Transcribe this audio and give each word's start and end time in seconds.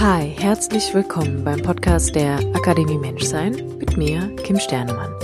Hi, 0.00 0.34
herzlich 0.38 0.94
willkommen 0.94 1.44
beim 1.44 1.60
Podcast 1.60 2.14
der 2.14 2.38
Akademie 2.54 2.96
Menschsein 2.96 3.76
mit 3.76 3.98
mir, 3.98 4.34
Kim 4.36 4.58
Sternemann. 4.58 5.14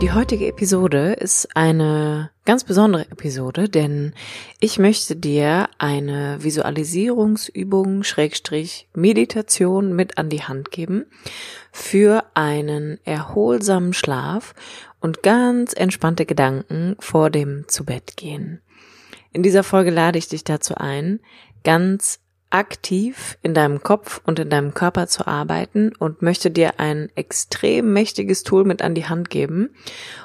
Die 0.00 0.10
heutige 0.10 0.48
Episode 0.48 1.12
ist 1.12 1.54
eine 1.54 2.32
ganz 2.44 2.64
besondere 2.64 3.08
Episode, 3.12 3.68
denn 3.68 4.12
ich 4.58 4.80
möchte 4.80 5.14
dir 5.14 5.68
eine 5.78 6.42
Visualisierungsübung 6.42 8.02
Schrägstrich 8.02 8.88
Meditation 8.92 9.94
mit 9.94 10.18
an 10.18 10.30
die 10.30 10.42
Hand 10.42 10.72
geben 10.72 11.06
für 11.70 12.24
einen 12.34 12.98
erholsamen 13.04 13.92
Schlaf 13.92 14.56
und 14.98 15.22
ganz 15.22 15.74
entspannte 15.74 16.26
Gedanken 16.26 16.96
vor 16.98 17.30
dem 17.30 17.68
Zubettgehen. 17.68 18.62
In 19.30 19.44
dieser 19.44 19.62
Folge 19.62 19.90
lade 19.90 20.18
ich 20.18 20.26
dich 20.26 20.42
dazu 20.42 20.74
ein, 20.74 21.20
ganz 21.62 22.18
aktiv 22.52 23.38
in 23.42 23.54
deinem 23.54 23.82
Kopf 23.82 24.20
und 24.24 24.38
in 24.38 24.50
deinem 24.50 24.74
Körper 24.74 25.06
zu 25.06 25.26
arbeiten 25.26 25.92
und 25.98 26.22
möchte 26.22 26.50
dir 26.50 26.78
ein 26.78 27.10
extrem 27.14 27.92
mächtiges 27.92 28.42
Tool 28.42 28.64
mit 28.64 28.82
an 28.82 28.94
die 28.94 29.06
Hand 29.06 29.30
geben, 29.30 29.70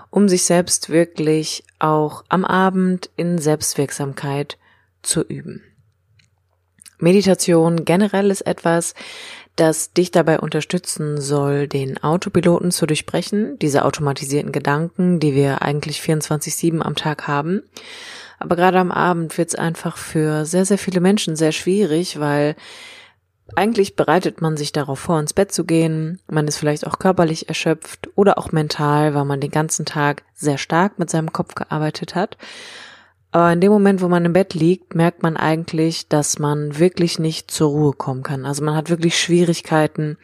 um 0.10 0.28
sich 0.28 0.44
selbst 0.44 0.90
wirklich 0.90 1.64
auch 1.80 2.24
am 2.30 2.46
Abend 2.46 3.10
in 3.16 3.38
Selbstwirksamkeit 3.38 4.58
zu 5.02 5.22
üben. 5.22 5.64
Meditation 7.00 7.86
generell 7.86 8.32
ist 8.32 8.42
etwas, 8.42 8.96
das 9.58 9.92
dich 9.92 10.12
dabei 10.12 10.40
unterstützen 10.40 11.20
soll, 11.20 11.68
den 11.68 12.02
Autopiloten 12.02 12.72
zu 12.72 12.86
durchbrechen, 12.86 13.60
diese 13.60 13.84
automatisierten 13.84 14.52
Gedanken, 14.52 15.20
die 15.20 15.36
wir 15.36 15.62
eigentlich 15.62 16.00
24-7 16.00 16.82
am 16.82 16.96
Tag 16.96 17.28
haben 17.28 17.64
aber 18.40 18.56
gerade 18.56 18.80
am 18.80 18.92
Abend 18.92 19.38
wird 19.38 19.50
es 19.50 19.56
einfach 19.56 19.98
für 19.98 20.46
sehr, 20.46 20.66
sehr 20.66 20.78
viele 20.78 21.00
Menschen 21.00 21.36
sehr 21.36 21.52
schwierig, 21.52 22.20
weil 22.20 22.56
eigentlich 23.56 23.96
bereitet 23.96 24.42
man 24.42 24.58
sich 24.58 24.74
darauf 24.74 25.00
vor, 25.00 25.20
ins 25.20 25.34
Bett 25.34 25.52
zu 25.52 25.64
gehen. 25.64 26.20
Man 26.30 26.48
ist 26.48 26.58
vielleicht 26.58 26.86
auch 26.86 27.00
körperlich 27.00 27.48
erschöpft 27.48 28.10
oder 28.16 28.38
auch 28.38 28.52
mental, 28.52 29.16
weil 29.16 29.26
man 29.26 29.40
den 29.40 29.52
ganzen 29.52 29.86
Tag 29.86 30.24
sehr 30.36 30.58
stark 30.58 31.00
mit 31.00 31.10
seinem 31.10 31.32
Kopf 31.32 31.56
gearbeitet 31.56 32.14
hat. 32.14 32.38
Aber 33.32 33.52
in 33.52 33.62
dem 33.62 33.72
Moment, 33.72 34.02
wo 34.02 34.08
man 34.08 34.26
im 34.26 34.34
Bett 34.34 34.54
liegt, 34.54 34.96
merkt 34.96 35.22
man 35.22 35.38
eigentlich, 35.38 36.08
dass 36.08 36.40
man 36.40 36.80
wirklich 36.80 37.20
nicht 37.20 37.52
zur 37.52 37.70
Ruhe 37.70 37.94
kommen 37.94 38.24
kann. 38.24 38.46
Also 38.46 38.64
man 38.64 38.76
hat 38.76 38.90
wirklich 38.90 39.20
Schwierigkeiten, 39.20 40.18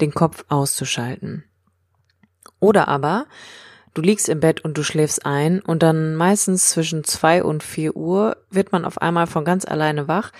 den 0.00 0.14
Kopf 0.14 0.44
auszuschalten. 0.48 1.44
Oder 2.60 2.88
aber 2.88 3.26
Du 3.94 4.02
liegst 4.02 4.28
im 4.28 4.40
Bett 4.40 4.64
und 4.64 4.76
du 4.76 4.82
schläfst 4.82 5.24
ein 5.24 5.60
und 5.60 5.84
dann 5.84 6.16
meistens 6.16 6.70
zwischen 6.70 7.04
zwei 7.04 7.44
und 7.44 7.62
vier 7.62 7.96
Uhr 7.96 8.36
wird 8.50 8.72
man 8.72 8.84
auf 8.84 9.00
einmal 9.00 9.28
von 9.28 9.44
ganz 9.44 9.64
alleine 9.64 10.08
wach, 10.08 10.32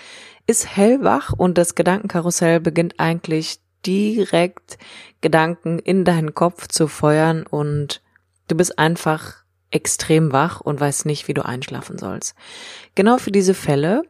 ist 0.45 0.75
hellwach 0.75 1.31
und 1.31 1.57
das 1.57 1.73
Gedankenkarussell 1.73 2.59
beginnt 2.59 2.95
eigentlich 2.99 3.59
direkt 3.85 4.77
Gedanken 5.21 5.79
in 5.79 6.03
deinen 6.03 6.33
Kopf 6.33 6.67
zu 6.67 6.89
feuern 6.89 7.45
und 7.49 8.01
du 8.49 8.55
bist 8.55 8.77
einfach 8.77 9.44
extrem 9.71 10.31
wach 10.31 10.61
und 10.61 10.79
weißt 10.79 11.05
nicht, 11.05 11.27
wie 11.27 11.33
du 11.33 11.45
einschlafen 11.45 11.97
sollst. 11.97 12.35
Genau 12.95 13.17
für 13.17 13.31
diese 13.31 13.53
Fälle 13.53 14.03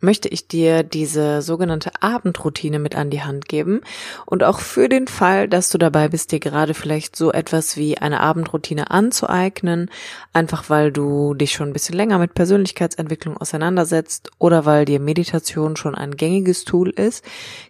möchte 0.00 0.28
ich 0.28 0.48
dir 0.48 0.82
diese 0.82 1.42
sogenannte 1.42 1.90
Abendroutine 2.00 2.78
mit 2.78 2.96
an 2.96 3.10
die 3.10 3.22
Hand 3.22 3.48
geben. 3.48 3.82
Und 4.26 4.42
auch 4.42 4.60
für 4.60 4.88
den 4.88 5.06
Fall, 5.06 5.48
dass 5.48 5.68
du 5.68 5.78
dabei 5.78 6.08
bist, 6.08 6.32
dir 6.32 6.40
gerade 6.40 6.74
vielleicht 6.74 7.16
so 7.16 7.32
etwas 7.32 7.76
wie 7.76 7.98
eine 7.98 8.20
Abendroutine 8.20 8.90
anzueignen, 8.90 9.90
einfach 10.32 10.70
weil 10.70 10.90
du 10.90 11.34
dich 11.34 11.52
schon 11.52 11.68
ein 11.68 11.72
bisschen 11.72 11.96
länger 11.96 12.18
mit 12.18 12.34
Persönlichkeitsentwicklung 12.34 13.36
auseinandersetzt 13.36 14.30
oder 14.38 14.64
weil 14.64 14.84
dir 14.84 15.00
Meditation 15.00 15.76
schon 15.76 15.94
ein 15.94 16.16
gängiges 16.16 16.64
Tool 16.64 16.90
ist, 16.90 17.24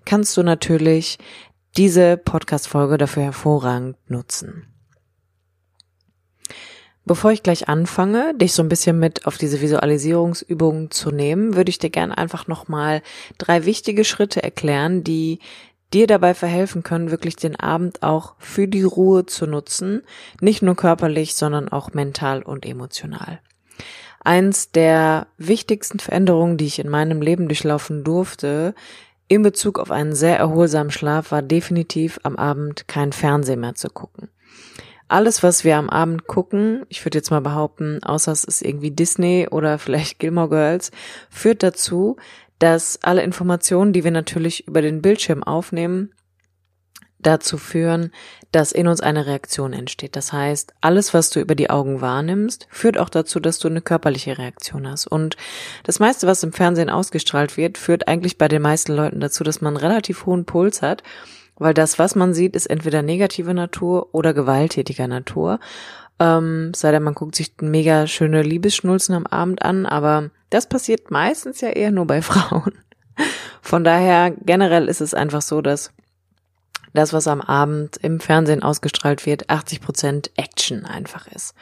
kannst 0.05 0.37
du 0.37 0.43
natürlich 0.43 1.19
diese 1.77 2.17
Podcast-Folge 2.17 2.99
dafür 2.99 3.25
hervorragend 3.25 3.97
nutzen. 4.09 4.70
Bevor 7.11 7.33
ich 7.33 7.43
gleich 7.43 7.69
anfange, 7.69 8.37
dich 8.37 8.53
so 8.53 8.63
ein 8.63 8.69
bisschen 8.69 8.97
mit 8.97 9.27
auf 9.27 9.37
diese 9.37 9.61
Visualisierungsübungen 9.61 10.93
zu 10.93 11.11
nehmen, 11.11 11.57
würde 11.57 11.69
ich 11.69 11.81
dir 11.81 11.91
gerne 11.91 12.17
einfach 12.17 12.47
nochmal 12.47 13.03
drei 13.37 13.65
wichtige 13.65 14.05
Schritte 14.05 14.45
erklären, 14.45 15.03
die 15.03 15.41
dir 15.93 16.07
dabei 16.07 16.35
verhelfen 16.35 16.85
können, 16.85 17.11
wirklich 17.11 17.35
den 17.35 17.59
Abend 17.59 18.05
auch 18.05 18.37
für 18.39 18.69
die 18.69 18.85
Ruhe 18.85 19.27
zu 19.27 19.49
nutzen, 19.49 20.03
nicht 20.41 20.63
nur 20.63 20.77
körperlich, 20.77 21.35
sondern 21.35 21.69
auch 21.69 21.95
mental 21.95 22.43
und 22.43 22.65
emotional. 22.65 23.41
Eins 24.23 24.71
der 24.71 25.27
wichtigsten 25.37 25.99
Veränderungen, 25.99 26.59
die 26.59 26.67
ich 26.67 26.79
in 26.79 26.89
meinem 26.89 27.23
Leben 27.23 27.49
durchlaufen 27.49 28.05
durfte, 28.05 28.73
in 29.27 29.43
Bezug 29.43 29.81
auf 29.81 29.91
einen 29.91 30.15
sehr 30.15 30.39
erholsamen 30.39 30.93
Schlaf, 30.93 31.33
war 31.33 31.43
definitiv 31.43 32.21
am 32.23 32.37
Abend 32.37 32.87
kein 32.87 33.11
Fernsehen 33.11 33.59
mehr 33.59 33.75
zu 33.75 33.89
gucken 33.89 34.29
alles, 35.11 35.43
was 35.43 35.65
wir 35.65 35.77
am 35.77 35.91
Abend 35.91 36.27
gucken, 36.27 36.87
ich 36.89 37.05
würde 37.05 37.19
jetzt 37.19 37.31
mal 37.31 37.41
behaupten, 37.41 38.03
außer 38.03 38.33
es 38.33 38.45
ist 38.45 38.63
irgendwie 38.63 38.91
Disney 38.91 39.49
oder 39.51 39.79
vielleicht 39.79 40.19
Gilmore 40.19 40.49
Girls, 40.49 40.91
führt 41.29 41.63
dazu, 41.63 42.17
dass 42.59 42.99
alle 43.03 43.23
Informationen, 43.23 43.93
die 43.93 44.05
wir 44.05 44.11
natürlich 44.11 44.69
über 44.69 44.83
den 44.83 45.03
Bildschirm 45.03 45.43
aufnehmen, 45.43 46.13
dazu 47.19 47.59
führen, 47.59 48.13
dass 48.51 48.73
in 48.73 48.89
uns 48.89 49.01
eine 49.01 49.27
Reaktion 49.27 49.73
entsteht. 49.73 50.17
Das 50.17 50.33
heißt, 50.33 50.73
alles, 50.81 51.13
was 51.13 51.31
du 51.31 51.41
über 51.41 51.55
die 51.55 51.69
Augen 51.71 52.01
wahrnimmst, 52.01 52.67
führt 52.71 52.97
auch 52.97 53.11
dazu, 53.11 53.41
dass 53.41 53.59
du 53.59 53.69
eine 53.69 53.83
körperliche 53.83 54.39
Reaktion 54.39 54.89
hast. 54.89 55.07
Und 55.07 55.37
das 55.85 55.99
meiste, 55.99 56.27
was 56.27 56.43
im 56.43 56.53
Fernsehen 56.53 56.89
ausgestrahlt 56.89 57.57
wird, 57.57 57.79
führt 57.79 58.09
eigentlich 58.09 58.39
bei 58.39 58.49
den 58.49 58.63
meisten 58.63 58.93
Leuten 58.93 59.21
dazu, 59.21 59.45
dass 59.45 59.61
man 59.61 59.77
einen 59.77 59.85
relativ 59.85 60.25
hohen 60.25 60.47
Puls 60.47 60.83
hat 60.83 61.03
weil 61.61 61.75
das, 61.75 61.99
was 61.99 62.17
man 62.17 62.35
sieht, 62.35 62.57
ist 62.57 62.67
entweder 62.67 63.03
negative 63.03 63.55
Natur 63.55 64.09
oder 64.13 64.35
gewalttätiger 64.35 65.07
Natur. 65.07 65.61
Ähm, 66.19 66.73
sei 66.75 66.91
denn, 66.91 67.03
man 67.03 67.15
guckt 67.15 67.37
sich 67.37 67.53
mega 67.61 68.07
schöne 68.07 68.43
Liebesschnulzen 68.43 69.15
am 69.15 69.27
Abend 69.27 69.63
an, 69.63 69.87
aber 69.87 70.31
das 70.49 70.69
passiert 70.69 71.11
meistens 71.11 71.61
ja 71.61 71.69
eher 71.69 71.93
nur 71.93 72.07
bei 72.07 72.23
Frauen. 72.23 72.73
Von 73.61 73.85
daher, 73.85 74.31
generell 74.31 74.89
ist 74.89 75.03
es 75.03 75.15
einfach 75.15 75.43
so, 75.43 75.61
dass 75.61 75.93
das, 76.95 77.13
was 77.13 77.29
am 77.29 77.41
Abend 77.41 77.99
im 77.99 78.21
Fernsehen 78.21 78.63
ausgestrahlt 78.63 79.27
wird, 79.27 79.49
80 79.49 79.81
Prozent 79.81 80.31
Action 80.37 80.87
einfach 80.87 81.29
ist. 81.29 81.55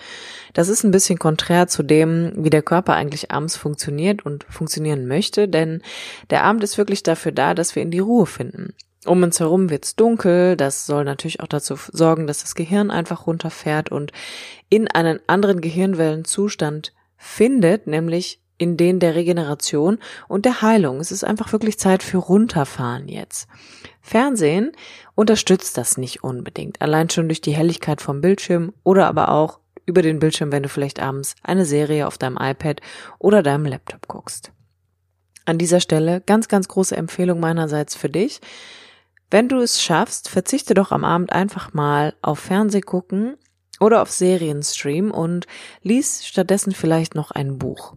Das 0.55 0.69
ist 0.69 0.85
ein 0.85 0.91
bisschen 0.91 1.19
konträr 1.19 1.67
zu 1.67 1.83
dem, 1.83 2.33
wie 2.37 2.51
der 2.51 2.63
Körper 2.63 2.95
eigentlich 2.95 3.31
abends 3.31 3.57
funktioniert 3.57 4.25
und 4.25 4.45
funktionieren 4.49 5.07
möchte, 5.07 5.49
denn 5.49 5.83
der 6.31 6.45
Abend 6.45 6.65
ist 6.65 6.79
wirklich 6.79 7.03
dafür 7.03 7.33
da, 7.33 7.53
dass 7.53 7.75
wir 7.75 7.83
in 7.83 7.91
die 7.91 7.99
Ruhe 7.99 8.27
finden. 8.27 8.75
Um 9.07 9.23
uns 9.23 9.39
herum 9.41 9.71
wird's 9.71 9.97
dunkel. 9.97 10.57
Das 10.57 10.87
soll 10.87 11.05
natürlich 11.05 11.41
auch 11.41 11.47
dazu 11.47 11.77
sorgen, 11.93 12.27
dass 12.27 12.41
das 12.41 12.55
Gehirn 12.55 12.91
einfach 12.91 13.27
runterfährt 13.27 13.91
und 13.91 14.13
in 14.69 14.89
einen 14.89 15.21
anderen 15.27 15.61
Gehirnwellenzustand 15.61 16.93
findet, 17.17 17.87
nämlich 17.87 18.41
in 18.59 18.77
den 18.77 18.99
der 18.99 19.15
Regeneration 19.15 19.99
und 20.27 20.45
der 20.45 20.63
Heilung. 20.63 20.99
Es 21.01 21.13
ist 21.13 21.25
einfach 21.25 21.53
wirklich 21.53 21.79
Zeit 21.79 22.03
für 22.03 22.19
runterfahren 22.19 23.09
jetzt. 23.09 23.49
Fernsehen 24.03 24.73
unterstützt 25.15 25.79
das 25.79 25.97
nicht 25.97 26.25
unbedingt. 26.25 26.83
Allein 26.83 27.09
schon 27.09 27.29
durch 27.29 27.41
die 27.41 27.53
Helligkeit 27.53 28.01
vom 28.01 28.21
Bildschirm 28.21 28.75
oder 28.83 29.07
aber 29.07 29.31
auch 29.31 29.61
über 29.87 30.03
den 30.03 30.19
Bildschirm, 30.19 30.53
wenn 30.53 30.65
du 30.65 30.69
vielleicht 30.69 31.01
abends 31.01 31.35
eine 31.43 31.65
Serie 31.65 32.07
auf 32.07 32.19
deinem 32.19 32.37
iPad 32.39 32.81
oder 33.19 33.43
deinem 33.43 33.65
Laptop 33.65 34.09
guckst. 34.09 34.53
An 35.45 35.57
dieser 35.57 35.81
Stelle 35.81 36.21
ganz, 36.21 36.49
ganz 36.49 36.69
große 36.69 36.97
Empfehlung 36.97 37.41
meinerseits 37.41 37.95
für 37.95 38.11
dich. 38.11 38.41
Wenn 39.31 39.49
du 39.49 39.59
es 39.59 39.83
schaffst, 39.83 40.31
verzichte 40.31 40.73
doch 40.73 40.91
am 40.91 41.05
Abend 41.05 41.33
einfach 41.33 41.75
mal 41.75 42.15
auf 42.23 42.39
Fernseh 42.39 42.81
gucken 42.81 43.37
oder 43.79 44.01
auf 44.01 44.11
Serienstream 44.11 45.11
und 45.11 45.47
lies 45.83 46.27
stattdessen 46.27 46.73
vielleicht 46.73 47.15
noch 47.15 47.31
ein 47.31 47.59
Buch. 47.59 47.95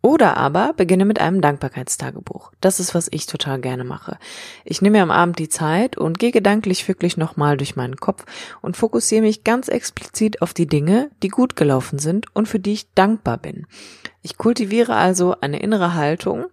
Oder 0.00 0.36
aber 0.36 0.74
beginne 0.74 1.06
mit 1.06 1.18
einem 1.18 1.40
Dankbarkeitstagebuch. 1.40 2.52
Das 2.60 2.78
ist, 2.78 2.94
was 2.94 3.08
ich 3.10 3.24
total 3.24 3.58
gerne 3.58 3.84
mache. 3.84 4.18
Ich 4.62 4.82
nehme 4.82 4.98
mir 4.98 5.02
am 5.02 5.10
Abend 5.10 5.38
die 5.38 5.48
Zeit 5.48 5.96
und 5.96 6.18
gehe 6.18 6.30
gedanklich 6.30 6.86
wirklich 6.88 7.16
nochmal 7.16 7.56
durch 7.56 7.74
meinen 7.74 7.96
Kopf 7.96 8.26
und 8.60 8.76
fokussiere 8.76 9.22
mich 9.22 9.44
ganz 9.44 9.68
explizit 9.68 10.42
auf 10.42 10.52
die 10.52 10.66
Dinge, 10.66 11.10
die 11.22 11.28
gut 11.28 11.56
gelaufen 11.56 11.98
sind 11.98 12.26
und 12.34 12.48
für 12.48 12.58
die 12.58 12.74
ich 12.74 12.92
dankbar 12.92 13.38
bin. 13.38 13.66
Ich 14.20 14.36
kultiviere 14.36 14.94
also 14.94 15.36
eine 15.40 15.60
innere 15.60 15.94
Haltung 15.94 16.46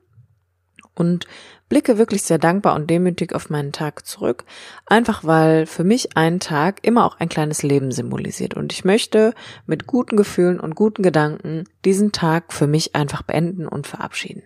und 0.96 1.26
blicke 1.70 1.98
wirklich 1.98 2.24
sehr 2.24 2.38
dankbar 2.38 2.76
und 2.76 2.90
demütig 2.90 3.34
auf 3.34 3.50
meinen 3.50 3.72
Tag 3.72 4.06
zurück, 4.06 4.44
einfach 4.86 5.24
weil 5.24 5.66
für 5.66 5.84
mich 5.84 6.18
ein 6.18 6.40
Tag 6.40 6.80
immer 6.86 7.06
auch 7.06 7.20
ein 7.20 7.30
kleines 7.30 7.64
Leben 7.64 7.92
symbolisiert 7.92 8.56
und 8.56 8.74
ich 8.74 8.84
möchte 8.84 9.34
mit 9.66 9.88
guten 9.88 10.18
Gefühlen 10.18 10.60
und 10.60 10.76
guten 10.76 11.02
Gedanken 11.02 11.64
diesen 11.86 12.12
Tag 12.12 12.52
für 12.52 12.68
mich 12.68 12.96
einfach 12.96 13.22
beenden 13.22 13.68
und 13.68 13.88
verabschieden. 13.88 14.44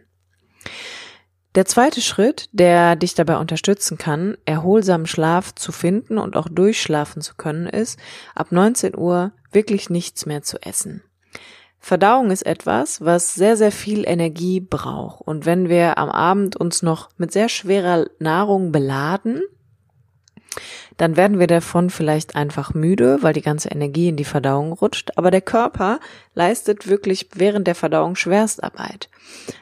Der 1.55 1.65
zweite 1.65 2.01
Schritt, 2.01 2.49
der 2.51 2.97
dich 2.97 3.15
dabei 3.15 3.37
unterstützen 3.37 3.97
kann, 3.97 4.35
erholsamen 4.43 5.07
Schlaf 5.07 5.55
zu 5.55 5.71
finden 5.71 6.17
und 6.17 6.35
auch 6.35 6.49
durchschlafen 6.49 7.21
zu 7.21 7.35
können, 7.35 7.67
ist, 7.67 7.97
ab 8.35 8.51
19 8.51 8.97
Uhr 8.97 9.31
wirklich 9.53 9.89
nichts 9.89 10.25
mehr 10.25 10.41
zu 10.41 10.61
essen. 10.61 11.01
Verdauung 11.85 12.31
ist 12.31 12.43
etwas, 12.43 12.99
was 13.01 13.35
sehr, 13.35 13.57
sehr 13.57 13.71
viel 13.71 14.07
Energie 14.07 14.59
braucht. 14.59 15.21
Und 15.21 15.45
wenn 15.45 15.69
wir 15.69 15.99
am 15.99 16.09
Abend 16.09 16.55
uns 16.55 16.81
noch 16.81 17.09
mit 17.17 17.31
sehr 17.31 17.47
schwerer 17.47 18.07
Nahrung 18.17 18.71
beladen, 18.71 19.43
dann 20.97 21.17
werden 21.17 21.39
wir 21.39 21.47
davon 21.47 21.89
vielleicht 21.89 22.35
einfach 22.35 22.73
müde, 22.73 23.19
weil 23.21 23.33
die 23.33 23.41
ganze 23.41 23.69
Energie 23.69 24.09
in 24.09 24.15
die 24.15 24.23
Verdauung 24.23 24.73
rutscht, 24.73 25.11
aber 25.15 25.31
der 25.31 25.41
Körper 25.41 25.99
leistet 26.33 26.87
wirklich 26.87 27.29
während 27.35 27.67
der 27.67 27.75
Verdauung 27.75 28.15
Schwerstarbeit. 28.15 29.09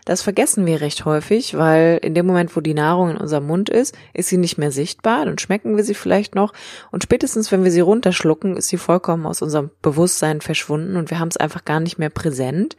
Das 0.06 0.22
vergessen 0.22 0.66
wir 0.66 0.82
recht 0.82 1.06
häufig, 1.06 1.58
weil 1.58 2.00
in 2.02 2.14
dem 2.14 2.26
Moment, 2.26 2.56
wo 2.56 2.62
die 2.62 2.74
Nahrung 2.74 3.12
in 3.12 3.18
unserem 3.18 3.48
Mund 3.48 3.70
ist, 3.70 3.96
ist 4.14 4.30
sie 4.30 4.38
nicht 4.38 4.58
mehr 4.58 4.72
sichtbar, 4.72 5.26
dann 5.26 5.38
schmecken 5.38 5.78
wir 5.78 5.84
sie 5.84 5.94
vielleicht 5.94 6.36
noch. 6.36 6.54
Und 6.92 7.04
spätestens, 7.04 7.52
wenn 7.52 7.64
wir 7.64 7.72
sie 7.72 7.80
runterschlucken, 7.80 8.58
ist 8.58 8.68
sie 8.68 8.78
vollkommen 8.78 9.26
aus 9.26 9.42
unserem 9.42 9.72
Bewusstsein 9.82 10.42
verschwunden 10.42 10.98
und 10.98 11.10
wir 11.10 11.20
haben 11.20 11.30
es 11.30 11.38
einfach 11.38 11.66
gar 11.66 11.80
nicht 11.80 11.98
mehr 11.98 12.10
präsent 12.10 12.76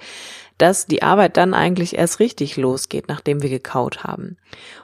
dass 0.58 0.86
die 0.86 1.02
Arbeit 1.02 1.36
dann 1.36 1.52
eigentlich 1.52 1.96
erst 1.96 2.20
richtig 2.20 2.56
losgeht, 2.56 3.08
nachdem 3.08 3.42
wir 3.42 3.50
gekaut 3.50 4.04
haben. 4.04 4.36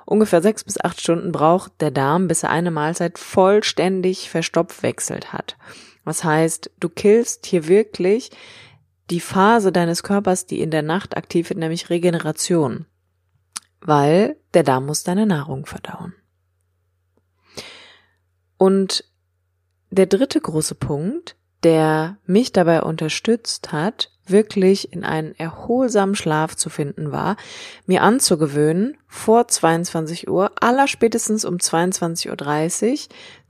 Ungefähr 0.05 0.43
sechs 0.43 0.64
bis 0.64 0.81
acht 0.81 1.00
Stunden 1.00 1.32
braucht 1.32 1.81
der 1.81 1.90
Darm, 1.90 2.28
bis 2.28 2.43
er 2.43 2.50
eine 2.50 2.70
Mahlzeit 2.70 3.19
vollständig 3.19 4.31
verstoffwechselt 4.31 5.32
hat. 5.32 5.56
Was 6.05 6.25
heißt, 6.25 6.70
du 6.81 6.88
killst 6.88 7.46
hier 7.46 7.69
wirklich 7.69 8.31
die 9.11 9.20
Phase 9.20 9.72
deines 9.72 10.02
Körpers, 10.02 10.46
die 10.46 10.61
in 10.61 10.70
der 10.70 10.82
Nacht 10.82 11.17
aktiv 11.17 11.50
wird, 11.50 11.58
nämlich 11.58 11.90
Regeneration. 11.90 12.87
Weil 13.81 14.37
der 14.55 14.62
Darm 14.62 14.87
muss 14.87 15.05
deine 15.05 15.26
Nahrung 15.26 15.67
verdauen. 15.67 16.14
Und 18.56 19.05
der 19.90 20.06
dritte 20.06 20.40
große 20.40 20.75
Punkt, 20.75 21.37
der 21.62 22.19
mich 22.26 22.52
dabei 22.52 22.82
unterstützt 22.82 23.72
hat, 23.72 24.12
wirklich 24.31 24.93
in 24.93 25.05
einen 25.05 25.35
erholsamen 25.38 26.15
Schlaf 26.15 26.56
zu 26.56 26.71
finden 26.71 27.12
war, 27.12 27.37
mir 27.87 28.03
anzugewöhnen, 28.03 28.97
vor 29.06 29.49
22 29.49 30.29
Uhr, 30.29 30.53
aller 30.61 30.87
spätestens 30.87 31.44
um 31.44 31.56
22.30 31.56 32.93
Uhr 32.93 32.99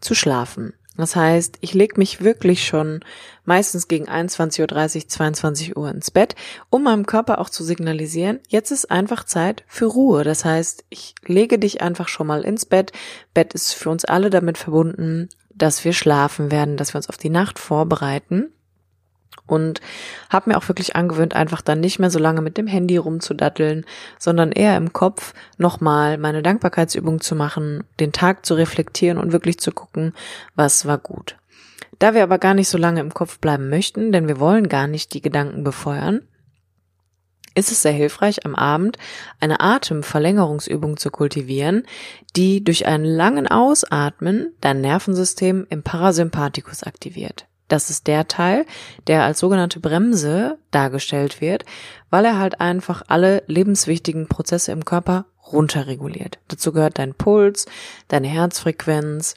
zu 0.01 0.15
schlafen. 0.15 0.75
Das 0.97 1.17
heißt, 1.17 1.59
ich 1.61 1.73
leg 1.73 1.97
mich 1.97 2.23
wirklich 2.23 2.67
schon 2.67 3.01
meistens 3.45 3.89
gegen 3.89 4.09
21.30 4.09 4.97
Uhr, 4.97 5.09
22 5.09 5.77
Uhr 5.77 5.91
ins 5.91 6.11
Bett, 6.11 6.35
um 6.69 6.83
meinem 6.83 7.07
Körper 7.07 7.39
auch 7.39 7.49
zu 7.49 7.65
signalisieren, 7.65 8.41
jetzt 8.49 8.71
ist 8.71 8.91
einfach 8.91 9.25
Zeit 9.25 9.65
für 9.67 9.87
Ruhe. 9.87 10.25
Das 10.25 10.45
heißt, 10.45 10.85
ich 10.91 11.15
lege 11.27 11.59
dich 11.59 11.81
einfach 11.81 12.09
schon 12.09 12.27
mal 12.27 12.43
ins 12.43 12.67
Bett. 12.67 12.93
Bett 13.33 13.55
ist 13.55 13.73
für 13.73 13.91
uns 13.91 14.05
alle 14.05 14.31
damit 14.31 14.59
verbunden, 14.59 15.29
dass 15.55 15.85
wir 15.85 15.93
schlafen 15.93 16.51
werden, 16.51 16.77
dass 16.77 16.93
wir 16.93 16.99
uns 16.99 17.09
auf 17.09 17.17
die 17.17 17.31
Nacht 17.31 17.59
vorbereiten 17.59 18.53
und 19.47 19.81
habe 20.29 20.51
mir 20.51 20.57
auch 20.57 20.69
wirklich 20.69 20.97
angewöhnt, 20.97 21.35
einfach 21.35 21.61
dann 21.61 21.81
nicht 21.81 21.99
mehr 21.99 22.11
so 22.11 22.19
lange 22.19 22.41
mit 22.41 22.57
dem 22.57 22.67
Handy 22.67 22.97
rumzudatteln, 22.97 23.85
sondern 24.19 24.53
eher 24.53 24.77
im 24.77 24.93
Kopf 24.93 25.35
nochmal 25.59 26.19
meine 26.19 26.43
Dankbarkeitsübung 26.43 27.21
zu 27.21 27.35
machen, 27.35 27.85
den 27.99 28.13
Tag 28.13 28.47
zu 28.47 28.55
reflektieren 28.55 29.19
und 29.19 29.33
wirklich 29.33 29.59
zu 29.59 29.73
gucken, 29.73 30.15
was 30.55 30.87
war 30.87 30.99
gut. 30.99 31.37
Da 31.99 32.15
wir 32.15 32.23
aber 32.23 32.39
gar 32.39 32.55
nicht 32.55 32.69
so 32.69 32.79
lange 32.79 33.01
im 33.01 33.13
Kopf 33.13 33.39
bleiben 33.41 33.69
möchten, 33.69 34.13
denn 34.13 34.27
wir 34.29 34.41
wollen 34.41 34.69
gar 34.69 34.87
nicht 34.87 35.13
die 35.13 35.21
Gedanken 35.21 35.65
befeuern, 35.65 36.23
ist 37.55 37.73
es 37.73 37.83
sehr 37.83 37.93
hilfreich, 37.93 38.47
am 38.47 38.55
Abend 38.55 38.97
eine 39.41 39.61
Atemverlängerungsübung 39.61 40.97
zu 40.97 41.11
kultivieren, 41.11 41.85
die 42.37 42.63
durch 42.63 42.87
einen 42.87 43.05
langen 43.05 43.49
Ausatmen 43.49 44.55
dein 44.61 44.81
Nervensystem 44.81 45.67
im 45.69 45.83
Parasympathikus 45.83 46.85
aktiviert. 46.85 47.50
Das 47.71 47.89
ist 47.89 48.09
der 48.09 48.27
Teil, 48.27 48.67
der 49.07 49.23
als 49.23 49.39
sogenannte 49.39 49.79
Bremse 49.79 50.59
dargestellt 50.73 51.41
wird, 51.41 51.65
weil 52.11 52.25
er 52.25 52.39
halt 52.39 52.61
einfach 52.61 53.03
alle 53.07 53.45
lebenswichtigen 53.47 54.27
Prozesse 54.27 54.73
im 54.73 54.85
Körper 54.85 55.27
runterreguliert. 55.53 56.41
Dazu 56.49 56.73
gehört 56.73 56.99
dein 56.99 57.15
Puls, 57.15 57.67
deine 58.09 58.27
Herzfrequenz, 58.27 59.37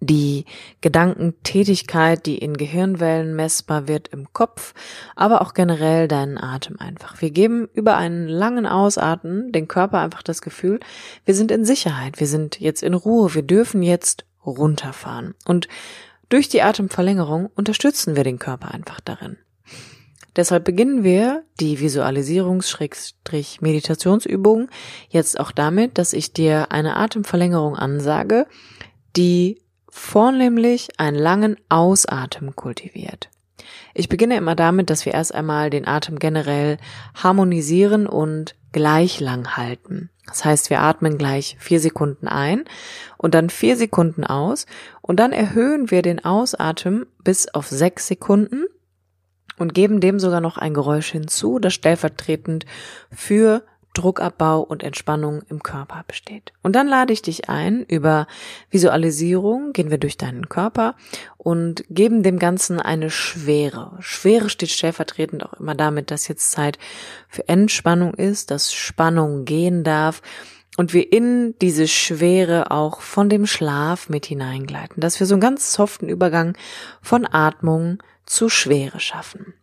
die 0.00 0.46
Gedankentätigkeit, 0.80 2.24
die 2.24 2.38
in 2.38 2.56
Gehirnwellen 2.56 3.36
messbar 3.36 3.86
wird 3.86 4.08
im 4.08 4.32
Kopf, 4.32 4.72
aber 5.14 5.42
auch 5.42 5.52
generell 5.52 6.08
deinen 6.08 6.38
Atem 6.38 6.78
einfach. 6.78 7.20
Wir 7.20 7.30
geben 7.30 7.68
über 7.74 7.96
einen 7.98 8.28
langen 8.28 8.66
Ausatmen 8.66 9.52
den 9.52 9.68
Körper 9.68 10.00
einfach 10.00 10.22
das 10.22 10.40
Gefühl, 10.40 10.80
wir 11.26 11.34
sind 11.34 11.50
in 11.50 11.66
Sicherheit, 11.66 12.18
wir 12.18 12.26
sind 12.26 12.60
jetzt 12.60 12.82
in 12.82 12.94
Ruhe, 12.94 13.34
wir 13.34 13.42
dürfen 13.42 13.82
jetzt 13.82 14.24
runterfahren. 14.44 15.34
Und 15.44 15.68
durch 16.34 16.48
die 16.48 16.62
Atemverlängerung 16.62 17.48
unterstützen 17.54 18.16
wir 18.16 18.24
den 18.24 18.40
Körper 18.40 18.74
einfach 18.74 18.98
darin. 18.98 19.36
Deshalb 20.34 20.64
beginnen 20.64 21.04
wir 21.04 21.44
die 21.60 21.78
Visualisierungs-Meditationsübung 21.78 24.68
jetzt 25.10 25.38
auch 25.38 25.52
damit, 25.52 25.96
dass 25.96 26.12
ich 26.12 26.32
dir 26.32 26.72
eine 26.72 26.96
Atemverlängerung 26.96 27.76
ansage, 27.76 28.48
die 29.14 29.62
vornehmlich 29.88 30.98
einen 30.98 31.16
langen 31.16 31.56
Ausatmen 31.68 32.56
kultiviert. 32.56 33.30
Ich 33.94 34.08
beginne 34.08 34.36
immer 34.36 34.56
damit, 34.56 34.90
dass 34.90 35.06
wir 35.06 35.14
erst 35.14 35.32
einmal 35.32 35.70
den 35.70 35.86
Atem 35.86 36.18
generell 36.18 36.78
harmonisieren 37.14 38.08
und 38.08 38.56
gleich 38.72 39.20
lang 39.20 39.56
halten. 39.56 40.10
Das 40.26 40.44
heißt, 40.44 40.70
wir 40.70 40.80
atmen 40.80 41.18
gleich 41.18 41.56
vier 41.58 41.80
Sekunden 41.80 42.28
ein 42.28 42.64
und 43.18 43.34
dann 43.34 43.50
vier 43.50 43.76
Sekunden 43.76 44.24
aus 44.24 44.66
und 45.02 45.20
dann 45.20 45.32
erhöhen 45.32 45.90
wir 45.90 46.02
den 46.02 46.24
Ausatmen 46.24 47.06
bis 47.22 47.48
auf 47.48 47.68
sechs 47.68 48.06
Sekunden 48.06 48.64
und 49.58 49.74
geben 49.74 50.00
dem 50.00 50.18
sogar 50.18 50.40
noch 50.40 50.58
ein 50.58 50.74
Geräusch 50.74 51.10
hinzu, 51.10 51.58
das 51.58 51.74
stellvertretend 51.74 52.64
für 53.10 53.64
Druckabbau 53.94 54.60
und 54.60 54.82
Entspannung 54.82 55.42
im 55.48 55.62
Körper 55.62 56.04
besteht. 56.06 56.52
Und 56.62 56.76
dann 56.76 56.88
lade 56.88 57.12
ich 57.12 57.22
dich 57.22 57.48
ein, 57.48 57.84
über 57.84 58.26
Visualisierung 58.70 59.72
gehen 59.72 59.90
wir 59.90 59.98
durch 59.98 60.18
deinen 60.18 60.48
Körper 60.48 60.94
und 61.38 61.84
geben 61.88 62.22
dem 62.22 62.38
Ganzen 62.38 62.80
eine 62.80 63.10
Schwere. 63.10 63.96
Schwere 64.00 64.50
steht 64.50 64.70
stellvertretend 64.70 65.44
auch 65.46 65.54
immer 65.54 65.74
damit, 65.74 66.10
dass 66.10 66.28
jetzt 66.28 66.50
Zeit 66.50 66.78
für 67.28 67.48
Entspannung 67.48 68.14
ist, 68.14 68.50
dass 68.50 68.72
Spannung 68.72 69.44
gehen 69.44 69.84
darf 69.84 70.20
und 70.76 70.92
wir 70.92 71.12
in 71.12 71.54
diese 71.60 71.86
Schwere 71.86 72.70
auch 72.70 73.00
von 73.00 73.28
dem 73.28 73.46
Schlaf 73.46 74.08
mit 74.08 74.26
hineingleiten, 74.26 75.00
dass 75.00 75.20
wir 75.20 75.26
so 75.26 75.34
einen 75.34 75.40
ganz 75.40 75.72
soften 75.72 76.08
Übergang 76.08 76.56
von 77.00 77.26
Atmung 77.26 78.02
zu 78.26 78.48
Schwere 78.48 79.00
schaffen. 79.00 79.54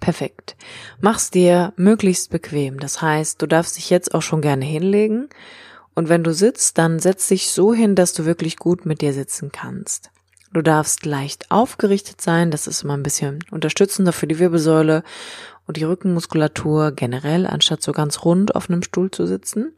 Perfekt. 0.00 0.56
Mach's 1.00 1.30
dir 1.30 1.72
möglichst 1.76 2.30
bequem. 2.30 2.78
Das 2.80 3.02
heißt, 3.02 3.40
du 3.40 3.46
darfst 3.46 3.76
dich 3.76 3.90
jetzt 3.90 4.14
auch 4.14 4.22
schon 4.22 4.40
gerne 4.40 4.64
hinlegen. 4.64 5.28
Und 5.94 6.08
wenn 6.08 6.22
du 6.22 6.34
sitzt, 6.34 6.78
dann 6.78 6.98
setz 6.98 7.28
dich 7.28 7.50
so 7.50 7.72
hin, 7.72 7.94
dass 7.94 8.12
du 8.12 8.24
wirklich 8.26 8.56
gut 8.56 8.84
mit 8.84 9.00
dir 9.00 9.12
sitzen 9.12 9.50
kannst. 9.50 10.10
Du 10.52 10.62
darfst 10.62 11.04
leicht 11.06 11.50
aufgerichtet 11.50 12.20
sein. 12.20 12.50
Das 12.50 12.66
ist 12.66 12.84
immer 12.84 12.96
ein 12.96 13.02
bisschen 13.02 13.40
unterstützender 13.50 14.12
für 14.12 14.26
die 14.26 14.38
Wirbelsäule 14.38 15.02
und 15.66 15.76
die 15.76 15.84
Rückenmuskulatur 15.84 16.92
generell, 16.92 17.46
anstatt 17.46 17.82
so 17.82 17.92
ganz 17.92 18.24
rund 18.24 18.54
auf 18.54 18.70
einem 18.70 18.82
Stuhl 18.82 19.10
zu 19.10 19.26
sitzen. 19.26 19.72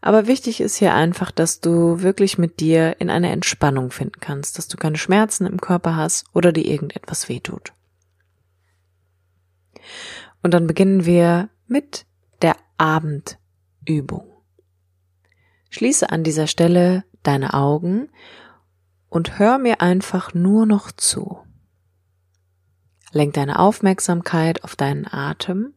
Aber 0.00 0.26
wichtig 0.26 0.60
ist 0.60 0.76
hier 0.76 0.94
einfach, 0.94 1.30
dass 1.30 1.60
du 1.60 2.02
wirklich 2.02 2.38
mit 2.38 2.60
dir 2.60 2.96
in 2.98 3.08
eine 3.10 3.30
Entspannung 3.30 3.90
finden 3.90 4.20
kannst, 4.20 4.58
dass 4.58 4.68
du 4.68 4.76
keine 4.76 4.98
Schmerzen 4.98 5.46
im 5.46 5.60
Körper 5.60 5.96
hast 5.96 6.24
oder 6.32 6.52
dir 6.52 6.66
irgendetwas 6.66 7.28
wehtut. 7.28 7.72
Und 10.44 10.52
dann 10.52 10.66
beginnen 10.66 11.06
wir 11.06 11.48
mit 11.66 12.04
der 12.42 12.54
Abendübung. 12.76 14.42
Schließe 15.70 16.10
an 16.10 16.22
dieser 16.22 16.48
Stelle 16.48 17.02
deine 17.22 17.54
Augen 17.54 18.10
und 19.08 19.38
hör 19.38 19.56
mir 19.56 19.80
einfach 19.80 20.34
nur 20.34 20.66
noch 20.66 20.92
zu. 20.92 21.38
Lenk 23.10 23.32
deine 23.32 23.58
Aufmerksamkeit 23.58 24.64
auf 24.64 24.76
deinen 24.76 25.06
Atem 25.06 25.72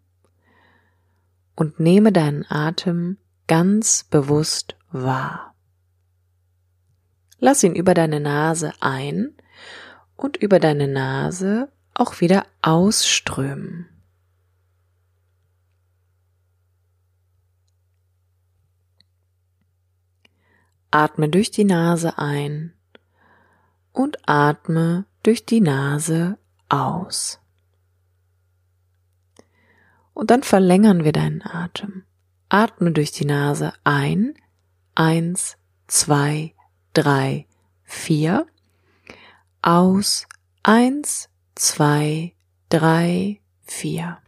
und 1.56 1.80
nehme 1.80 2.12
deinen 2.12 2.46
Atem 2.50 3.20
ganz 3.48 4.04
bewusst 4.04 4.76
wahr. 4.92 5.56
Lass 7.40 7.64
ihn 7.64 7.74
über 7.74 7.94
deine 7.94 8.20
Nase 8.20 8.74
ein 8.82 9.34
und 10.18 10.36
über 10.36 10.60
deine 10.60 10.90
Nase 10.90 11.70
auch 11.94 12.20
wieder 12.20 12.46
ausströmen. 12.62 13.97
Atme 20.92 21.30
durch 21.30 21.52
die 21.52 21.66
Nase 21.66 22.18
ein 22.18 22.74
und 23.92 24.18
atme 24.28 25.06
durch 25.24 25.46
die 25.46 25.62
Nase 25.62 26.38
aus. 26.70 27.40
Und 30.14 30.32
dann 30.32 30.44
verlängern 30.44 31.04
wir 31.04 31.12
deinen 31.12 31.42
Atem. 31.42 32.04
Atme 32.50 32.92
durch 32.92 33.12
die 33.12 33.26
Nase 33.26 33.74
ein. 33.84 34.34
Eins, 34.96 35.58
zwei, 35.88 36.56
drei, 36.94 37.48
vier. 37.84 38.48
Aus. 39.62 40.26
Eins, 40.64 41.30
zwei, 41.56 42.34
drei, 42.70 43.42
vier. 43.64 44.20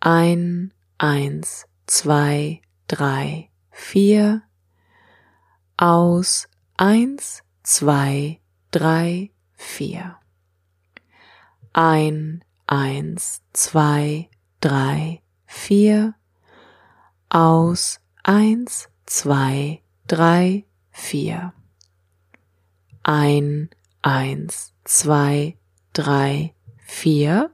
Ein, 0.00 0.72
eins, 0.98 1.66
zwei, 1.86 2.60
drei, 2.86 3.50
vier. 3.70 4.42
Aus. 5.76 6.46
Eins, 6.76 7.42
zwei, 7.64 8.40
drei, 8.70 9.32
vier. 9.56 10.18
Ein, 11.72 12.44
eins, 12.68 13.42
zwei, 13.52 14.30
drei, 14.60 15.20
vier. 15.46 16.14
Aus. 17.28 18.00
Eins, 18.22 18.88
zwei, 19.06 19.82
drei, 20.06 20.64
vier. 20.92 21.52
Ein, 23.02 23.68
eins, 24.00 24.74
zwei, 24.84 25.58
drei, 25.92 26.54
vier. 26.78 27.50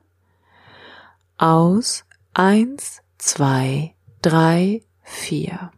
Aus. 1.39 2.05
Eins, 2.35 3.01
zwei, 3.17 3.95
drei, 4.21 4.83
vier. 5.03 5.73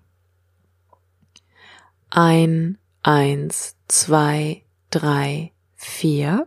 Ein, 2.14 2.76
eins, 3.02 3.74
zwei, 3.88 4.66
drei, 4.90 5.52
vier. 5.76 6.46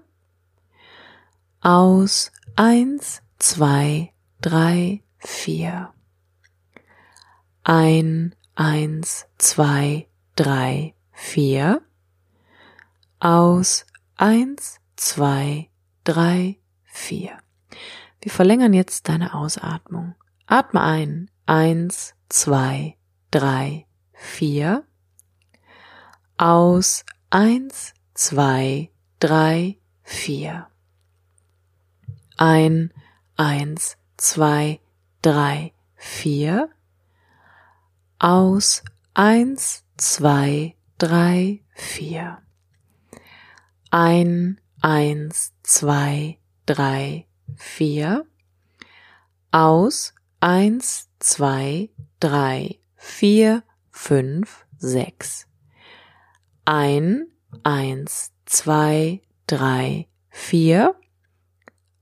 Aus. 1.59 2.31
Eins, 2.55 3.23
zwei, 3.39 4.13
drei, 4.41 5.01
vier. 5.17 5.91
Ein, 7.63 8.35
eins, 8.53 9.25
zwei, 9.39 10.07
drei, 10.35 10.93
vier. 11.11 11.81
Aus. 13.19 13.87
Eins, 14.17 14.79
zwei, 14.95 15.71
drei, 16.03 16.59
vier. 16.83 17.39
Wir 18.21 18.31
verlängern 18.31 18.73
jetzt 18.73 19.09
deine 19.09 19.33
Ausatmung. 19.33 20.13
Atme 20.45 20.81
ein. 20.81 21.31
Eins, 21.47 22.13
zwei, 22.29 22.97
drei, 23.31 23.87
vier. 24.13 24.85
Aus. 26.37 27.05
Eins, 27.29 27.93
zwei, 28.13 28.89
drei, 29.19 29.77
vier. 30.03 30.67
Ein, 32.35 32.91
eins, 33.37 33.95
zwei, 34.17 34.81
drei, 35.21 35.71
vier. 35.95 36.69
Aus, 38.19 38.83
eins, 39.13 39.85
zwei, 39.95 40.75
drei, 40.97 41.63
vier. 41.73 42.41
Ein, 43.89 44.59
eins, 44.81 45.53
zwei, 45.63 46.37
drei, 46.65 47.27
vier. 47.55 48.25
Aus, 49.51 50.13
eins, 50.41 51.07
zwei, 51.19 51.89
drei, 52.19 52.79
vier, 52.97 53.63
fünf, 53.89 54.65
sechs. 54.77 55.47
Ein, 56.67 57.27
eins, 57.61 58.33
zwei, 58.47 59.21
drei, 59.45 60.07
vier. 60.29 60.95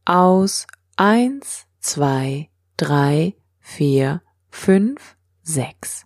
Aus, 0.06 0.68
eins, 0.96 1.68
zwei, 1.82 2.50
drei, 2.78 3.36
vier, 3.60 4.22
fünf, 4.50 5.18
sechs. 5.42 6.06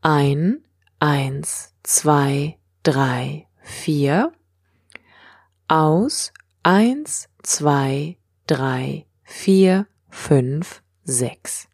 Ein, 0.00 0.64
eins, 1.00 1.74
zwei, 1.82 2.60
drei, 2.84 3.48
vier. 3.62 4.30
Aus, 5.66 6.32
eins, 6.62 7.28
zwei, 7.42 8.16
drei, 8.46 9.08
vier, 9.24 9.88
fünf, 10.08 10.84
sechs. 11.02 11.66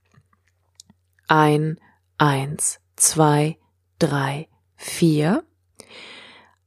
Ein, 1.28 1.78
eins, 2.16 2.80
zwei, 2.96 3.58
drei, 3.98 4.48
vier. 4.76 5.44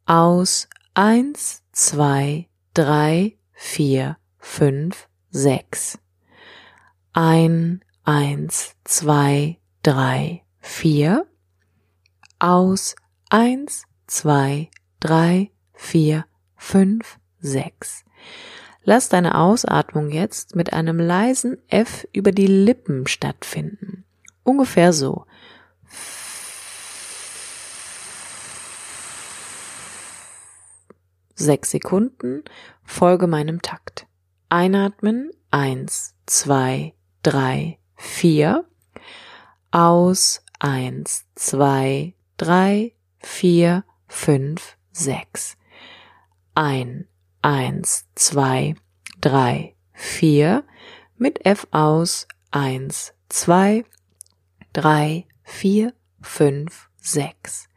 Aus, 0.06 0.68
eins, 0.94 1.64
zwei, 1.72 2.50
drei, 2.74 3.38
vier, 3.54 4.18
fünf, 4.38 5.08
sechs. 5.30 5.98
Ein, 7.14 7.86
eins, 8.04 8.76
zwei, 8.84 9.60
drei, 9.82 10.44
vier. 10.60 11.26
Aus, 12.38 12.96
eins, 13.30 13.86
zwei, 14.06 14.70
drei, 15.00 15.52
vier, 15.74 16.26
fünf, 16.58 17.18
sechs. 17.40 18.04
Lass 18.84 19.08
deine 19.08 19.38
Ausatmung 19.38 20.10
jetzt 20.10 20.54
mit 20.54 20.74
einem 20.74 21.00
leisen 21.00 21.60
F 21.70 22.06
über 22.12 22.34
die 22.34 22.48
Lippen 22.48 23.08
stattfinden. 23.08 24.04
Ungefähr 24.44 24.92
so. 24.92 25.26
Sechs 31.36 31.72
Sekunden, 31.72 32.44
folge 32.84 33.28
meinem 33.28 33.62
Takt. 33.62 34.08
Einatmen, 34.50 35.32
eins, 35.50 36.16
zwei, 36.26 36.94
drei, 37.24 37.80
vier. 37.96 38.66
Aus, 39.72 40.44
eins, 40.60 41.26
zwei, 41.36 42.14
drei, 42.38 42.94
vier, 43.20 43.84
fünf, 44.08 44.78
sechs. 44.92 45.58
Ein, 46.54 47.08
eins, 47.42 48.06
zwei, 48.14 48.76
drei, 49.20 49.76
vier. 49.94 50.64
Mit 51.18 51.46
F 51.46 51.68
aus, 51.72 52.28
eins, 52.52 53.14
zwei, 53.30 53.86
drei, 54.72 55.26
vier, 55.44 55.94
fünf, 56.22 56.90
sechs. 56.98 57.68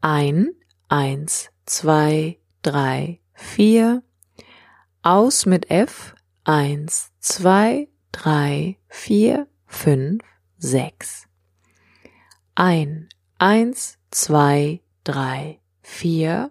Ein, 0.00 0.50
eins, 0.88 1.50
zwei, 1.66 2.38
drei, 2.62 3.20
vier. 3.34 4.02
Aus 5.02 5.46
mit 5.46 5.70
F. 5.70 6.14
Eins, 6.44 7.12
zwei, 7.20 7.88
drei, 8.10 8.78
vier, 8.88 9.46
fünf, 9.66 10.22
sechs. 10.58 11.28
Ein, 12.54 13.08
eins, 13.38 13.98
zwei, 14.10 14.80
drei, 15.04 15.60
vier. 15.82 16.50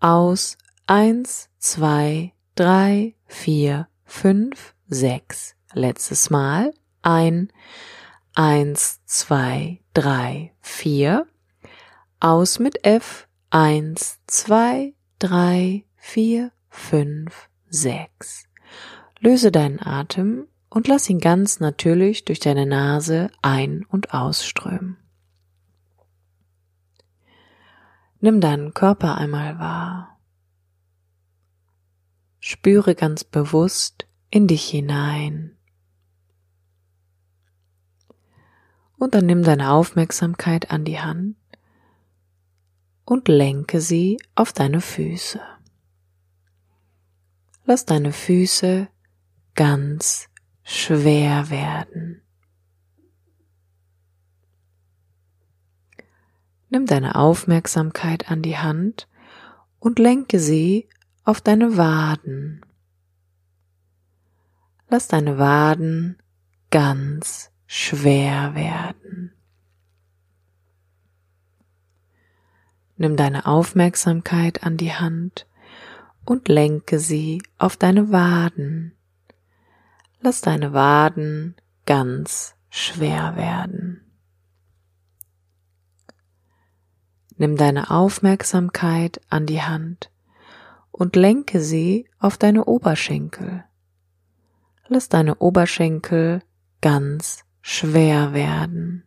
Aus, 0.00 0.56
eins, 0.86 1.50
zwei, 1.58 2.32
drei, 2.54 3.14
vier, 3.26 3.88
fünf, 4.04 4.74
sechs. 4.88 5.54
Letztes 5.72 6.30
Mal. 6.30 6.72
Ein, 7.02 7.52
eins, 8.34 9.00
zwei, 9.06 9.80
drei, 9.94 10.52
vier. 10.60 11.26
Aus 12.20 12.58
mit 12.58 12.84
F. 12.84 13.27
Eins, 13.50 14.20
zwei, 14.26 14.94
drei, 15.18 15.86
vier, 15.96 16.52
fünf, 16.68 17.48
sechs. 17.70 18.44
Löse 19.20 19.50
deinen 19.50 19.80
Atem 19.80 20.46
und 20.68 20.86
lass 20.86 21.08
ihn 21.08 21.18
ganz 21.18 21.58
natürlich 21.58 22.26
durch 22.26 22.40
deine 22.40 22.66
Nase 22.66 23.30
ein- 23.40 23.86
und 23.86 24.12
ausströmen. 24.12 24.98
Nimm 28.20 28.42
deinen 28.42 28.74
Körper 28.74 29.16
einmal 29.16 29.58
wahr. 29.58 30.18
Spüre 32.40 32.94
ganz 32.94 33.24
bewusst 33.24 34.06
in 34.30 34.46
dich 34.46 34.68
hinein. 34.68 35.56
Und 38.98 39.14
dann 39.14 39.24
nimm 39.24 39.42
deine 39.42 39.70
Aufmerksamkeit 39.70 40.70
an 40.70 40.84
die 40.84 41.00
Hand 41.00 41.36
und 43.08 43.26
lenke 43.26 43.80
sie 43.80 44.18
auf 44.34 44.52
deine 44.52 44.82
Füße. 44.82 45.40
Lass 47.64 47.86
deine 47.86 48.12
Füße 48.12 48.88
ganz 49.54 50.28
schwer 50.62 51.48
werden. 51.48 52.20
Nimm 56.68 56.84
deine 56.84 57.14
Aufmerksamkeit 57.14 58.30
an 58.30 58.42
die 58.42 58.58
Hand 58.58 59.08
und 59.78 59.98
lenke 59.98 60.38
sie 60.38 60.86
auf 61.24 61.40
deine 61.40 61.78
Waden. 61.78 62.60
Lass 64.90 65.08
deine 65.08 65.38
Waden 65.38 66.18
ganz 66.70 67.52
schwer 67.66 68.54
werden. 68.54 69.07
Nimm 72.98 73.16
deine 73.16 73.46
Aufmerksamkeit 73.46 74.64
an 74.64 74.76
die 74.76 74.92
Hand 74.92 75.46
und 76.24 76.48
lenke 76.48 76.98
sie 76.98 77.40
auf 77.56 77.76
deine 77.76 78.10
Waden. 78.10 78.92
Lass 80.20 80.40
deine 80.40 80.72
Waden 80.72 81.54
ganz 81.86 82.56
schwer 82.70 83.36
werden. 83.36 84.04
Nimm 87.36 87.56
deine 87.56 87.92
Aufmerksamkeit 87.92 89.20
an 89.30 89.46
die 89.46 89.62
Hand 89.62 90.10
und 90.90 91.14
lenke 91.14 91.60
sie 91.60 92.08
auf 92.18 92.36
deine 92.36 92.64
Oberschenkel. 92.64 93.62
Lass 94.88 95.08
deine 95.08 95.36
Oberschenkel 95.36 96.42
ganz 96.80 97.44
schwer 97.62 98.32
werden. 98.32 99.04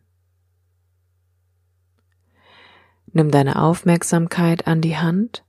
Nimm 3.12 3.30
deine 3.30 3.60
Aufmerksamkeit 3.60 4.66
an 4.66 4.80
die 4.80 4.96
Hand, 4.96 5.44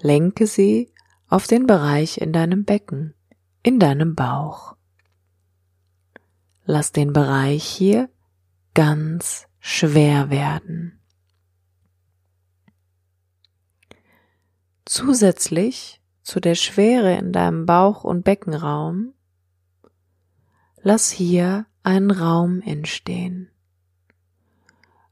lenke 0.00 0.46
sie 0.46 0.92
auf 1.28 1.46
den 1.46 1.66
Bereich 1.66 2.18
in 2.18 2.32
deinem 2.32 2.64
Becken, 2.64 3.14
in 3.62 3.78
deinem 3.78 4.14
Bauch. 4.14 4.76
Lass 6.64 6.90
den 6.92 7.12
Bereich 7.12 7.64
hier 7.64 8.08
ganz 8.74 9.46
schwer 9.60 10.30
werden. 10.30 11.00
Zusätzlich 14.84 16.00
zu 16.22 16.40
der 16.40 16.56
Schwere 16.56 17.14
in 17.14 17.32
deinem 17.32 17.66
Bauch- 17.66 18.02
und 18.04 18.24
Beckenraum, 18.24 19.14
lass 20.82 21.10
hier 21.10 21.66
einen 21.84 22.10
Raum 22.10 22.60
entstehen. 22.62 23.50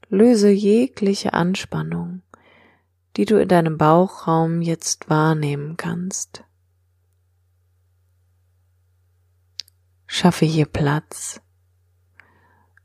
Löse 0.09 0.49
jegliche 0.49 1.33
Anspannung, 1.33 2.21
die 3.17 3.25
du 3.25 3.39
in 3.41 3.47
deinem 3.47 3.77
Bauchraum 3.77 4.61
jetzt 4.61 5.09
wahrnehmen 5.09 5.77
kannst. 5.77 6.43
Schaffe 10.05 10.45
hier 10.45 10.65
Platz. 10.65 11.41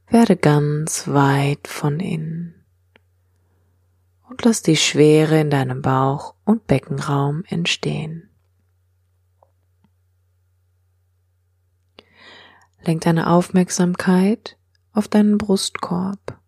Werde 0.09 0.37
ganz 0.37 1.07
weit 1.07 1.69
von 1.69 2.01
innen 2.01 2.61
und 4.29 4.45
lass 4.45 4.63
die 4.63 4.77
Schwere 4.77 5.41
in 5.41 5.51
deinem 5.51 5.83
Bauch- 5.83 6.35
und 6.45 6.67
Beckenraum 6.67 7.45
entstehen. 7.49 8.31
Lenk 12.83 13.03
deine 13.03 13.29
Aufmerksamkeit 13.29 14.57
auf 14.93 15.09
deinen 15.09 15.37
Brustkorb. 15.37 16.40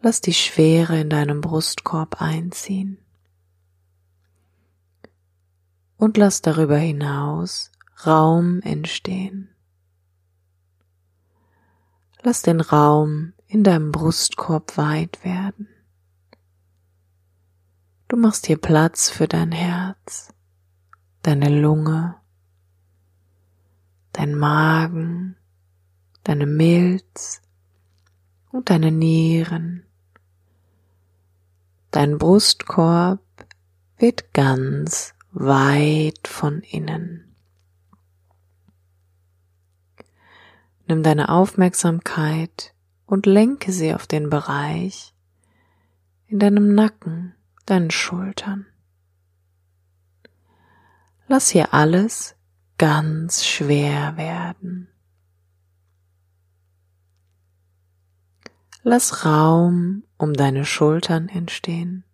Lass 0.00 0.20
die 0.20 0.34
Schwere 0.34 1.00
in 1.00 1.10
deinem 1.10 1.40
Brustkorb 1.40 2.22
einziehen. 2.22 2.98
Und 5.96 6.16
lass 6.16 6.40
darüber 6.40 6.78
hinaus 6.78 7.72
Raum 8.06 8.60
entstehen. 8.62 9.48
Lass 12.22 12.42
den 12.42 12.60
Raum 12.60 13.32
in 13.48 13.64
deinem 13.64 13.90
Brustkorb 13.90 14.76
weit 14.76 15.24
werden. 15.24 15.68
Du 18.06 18.16
machst 18.16 18.46
hier 18.46 18.56
Platz 18.56 19.10
für 19.10 19.26
dein 19.26 19.50
Herz, 19.50 20.32
deine 21.22 21.48
Lunge, 21.48 22.14
dein 24.12 24.34
Magen, 24.34 25.36
deine 26.22 26.46
Milz 26.46 27.42
und 28.50 28.70
deine 28.70 28.92
Nieren. 28.92 29.87
Dein 31.90 32.18
Brustkorb 32.18 33.20
wird 33.96 34.34
ganz 34.34 35.14
weit 35.32 36.28
von 36.28 36.60
innen. 36.60 37.34
Nimm 40.86 41.02
deine 41.02 41.28
Aufmerksamkeit 41.28 42.74
und 43.06 43.26
lenke 43.26 43.72
sie 43.72 43.94
auf 43.94 44.06
den 44.06 44.30
Bereich 44.30 45.14
in 46.26 46.38
deinem 46.38 46.74
Nacken, 46.74 47.34
deinen 47.66 47.90
Schultern. 47.90 48.66
Lass 51.26 51.50
hier 51.50 51.74
alles 51.74 52.36
ganz 52.78 53.44
schwer 53.44 54.16
werden. 54.16 54.88
Lass 58.82 59.24
Raum 59.24 60.04
um 60.18 60.34
deine 60.34 60.64
Schultern 60.64 61.28
entstehen. 61.28 62.04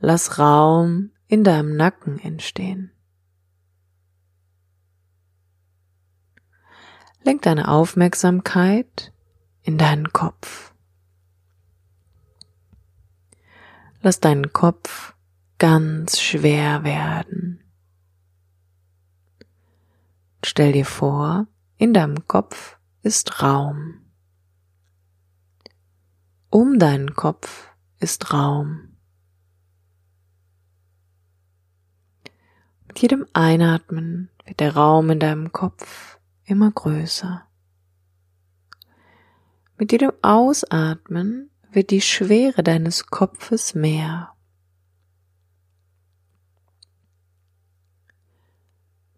Lass 0.00 0.38
Raum 0.38 1.10
in 1.28 1.44
deinem 1.44 1.76
Nacken 1.76 2.18
entstehen. 2.18 2.92
Lenk 7.22 7.42
deine 7.42 7.68
Aufmerksamkeit 7.68 9.12
in 9.62 9.78
deinen 9.78 10.12
Kopf. 10.12 10.72
Lass 14.00 14.20
deinen 14.20 14.52
Kopf 14.52 15.14
ganz 15.58 16.20
schwer 16.20 16.84
werden. 16.84 17.62
Stell 20.44 20.72
dir 20.72 20.86
vor, 20.86 21.48
in 21.76 21.92
deinem 21.92 22.26
Kopf 22.28 22.78
ist 23.02 23.42
Raum. 23.42 23.97
Um 26.50 26.78
deinen 26.78 27.14
Kopf 27.14 27.68
ist 28.00 28.32
Raum. 28.32 28.96
Mit 32.86 33.00
jedem 33.00 33.26
Einatmen 33.34 34.30
wird 34.46 34.60
der 34.60 34.74
Raum 34.74 35.10
in 35.10 35.20
deinem 35.20 35.52
Kopf 35.52 36.18
immer 36.44 36.70
größer. 36.70 37.46
Mit 39.76 39.92
jedem 39.92 40.12
Ausatmen 40.22 41.50
wird 41.70 41.90
die 41.90 42.00
Schwere 42.00 42.62
deines 42.62 43.08
Kopfes 43.08 43.74
mehr. 43.74 44.32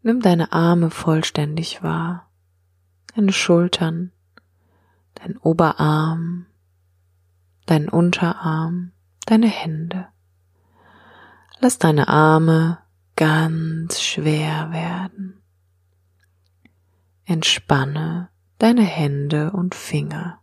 Nimm 0.02 0.20
deine 0.20 0.50
Arme 0.50 0.90
vollständig 0.90 1.80
wahr, 1.84 2.28
deine 3.14 3.32
Schultern, 3.32 4.10
dein 5.14 5.36
Oberarm, 5.36 6.46
deinen 7.70 7.88
Unterarm, 7.88 8.90
deine 9.26 9.46
Hände. 9.46 10.08
Lass 11.60 11.78
deine 11.78 12.08
Arme 12.08 12.78
ganz 13.14 14.02
schwer 14.02 14.72
werden. 14.72 15.40
Entspanne 17.26 18.28
deine 18.58 18.82
Hände 18.82 19.52
und 19.52 19.76
Finger. 19.76 20.40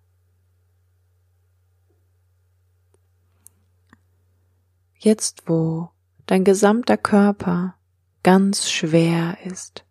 Jetzt, 4.95 5.49
wo 5.49 5.89
dein 6.27 6.45
gesamter 6.45 6.95
Körper 6.95 7.75
ganz 8.23 8.69
schwer 8.71 9.37
ist, 9.43 9.85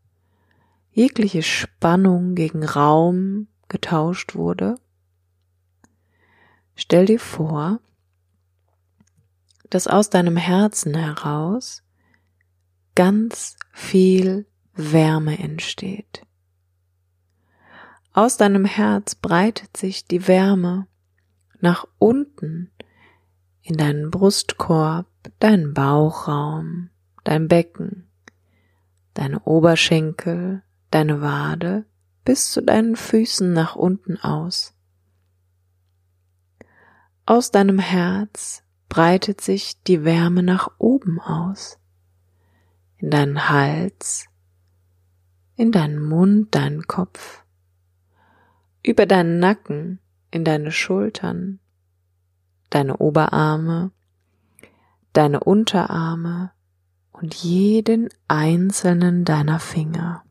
jegliche 0.90 1.42
Spannung 1.42 2.35
gegen 2.35 2.64
Raum 2.64 3.49
getauscht 3.68 4.35
wurde, 4.35 4.77
Stell 6.76 7.06
dir 7.06 7.18
vor, 7.18 7.80
dass 9.70 9.88
aus 9.88 10.10
deinem 10.10 10.36
Herzen 10.36 10.94
heraus 10.94 11.82
ganz 12.94 13.56
viel 13.72 14.46
Wärme 14.74 15.38
entsteht. 15.38 16.22
Aus 18.12 18.36
deinem 18.36 18.64
Herz 18.64 19.14
breitet 19.14 19.76
sich 19.76 20.06
die 20.06 20.28
Wärme 20.28 20.86
nach 21.60 21.86
unten 21.98 22.70
in 23.62 23.76
deinen 23.76 24.10
Brustkorb, 24.10 25.06
deinen 25.40 25.74
Bauchraum, 25.74 26.90
dein 27.24 27.48
Becken, 27.48 28.06
deine 29.14 29.40
Oberschenkel, 29.40 30.62
deine 30.90 31.20
Wade 31.20 31.84
bis 32.24 32.52
zu 32.52 32.62
deinen 32.62 32.96
Füßen 32.96 33.52
nach 33.52 33.76
unten 33.76 34.18
aus. 34.18 34.75
Aus 37.28 37.50
deinem 37.50 37.80
Herz 37.80 38.62
breitet 38.88 39.40
sich 39.40 39.82
die 39.82 40.04
Wärme 40.04 40.44
nach 40.44 40.70
oben 40.78 41.20
aus, 41.20 41.76
in 42.98 43.10
deinen 43.10 43.48
Hals, 43.48 44.26
in 45.56 45.72
deinen 45.72 45.98
Mund, 45.98 46.54
deinen 46.54 46.86
Kopf, 46.86 47.42
über 48.84 49.06
deinen 49.06 49.40
Nacken, 49.40 49.98
in 50.30 50.44
deine 50.44 50.70
Schultern, 50.70 51.58
deine 52.70 52.98
Oberarme, 52.98 53.90
deine 55.12 55.40
Unterarme 55.40 56.52
und 57.10 57.34
jeden 57.34 58.08
einzelnen 58.28 59.24
deiner 59.24 59.58
Finger. 59.58 60.22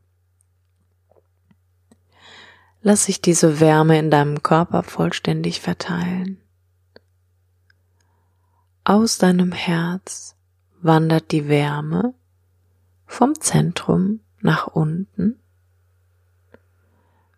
Lass 2.80 3.04
sich 3.04 3.20
diese 3.20 3.60
Wärme 3.60 3.98
in 3.98 4.10
deinem 4.10 4.42
Körper 4.42 4.82
vollständig 4.82 5.60
verteilen. 5.60 6.40
Aus 8.88 9.18
deinem 9.18 9.50
Herz 9.50 10.36
wandert 10.80 11.32
die 11.32 11.48
Wärme 11.48 12.14
vom 13.04 13.34
Zentrum 13.40 14.20
nach 14.40 14.68
unten 14.68 15.40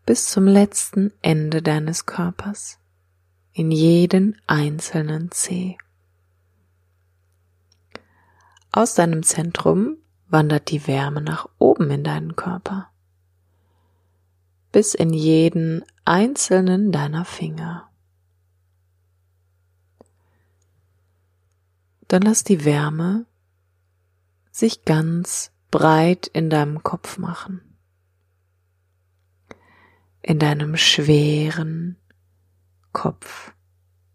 bis 0.05 0.29
zum 0.29 0.47
letzten 0.47 1.11
Ende 1.23 1.63
deines 1.63 2.05
Körpers, 2.05 2.79
in 3.55 3.71
jeden 3.71 4.39
einzelnen 4.47 5.31
Zeh. 5.31 5.79
Aus 8.71 8.93
deinem 8.93 9.23
Zentrum 9.23 9.97
wandert 10.29 10.71
die 10.71 10.87
Wärme 10.87 11.23
nach 11.23 11.49
oben 11.57 11.91
in 11.91 12.05
deinen 12.05 12.37
Körper, 12.37 12.91
bis 14.71 14.95
in 14.95 15.15
jeden 15.15 15.83
einzelnen 16.05 16.93
deiner 16.93 17.25
Finger. 17.25 17.89
Dann 22.09 22.23
lass 22.23 22.43
die 22.43 22.65
Wärme 22.65 23.27
sich 24.51 24.85
ganz 24.85 25.53
breit 25.71 26.27
in 26.27 26.51
deinem 26.51 26.83
Kopf 26.83 27.19
machen. 27.19 27.61
In 30.23 30.39
deinem 30.39 30.77
schweren 30.77 31.97
Kopf 32.93 33.53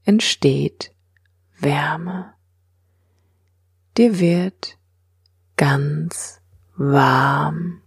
entsteht 0.04 0.94
Wärme. 1.60 2.34
Dir 3.98 4.20
wird 4.20 4.78
ganz 5.56 6.42
warm. 6.76 7.82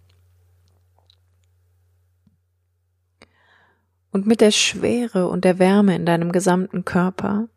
Und 4.13 4.27
mit 4.27 4.41
der 4.41 4.53
Schwere 4.53 5.29
und 5.29 5.45
der 5.45 5.59
Wärme 5.59 5.95
in 5.95 6.07
deinem 6.07 6.33
gesamten 6.33 6.85
Körper 6.85 7.49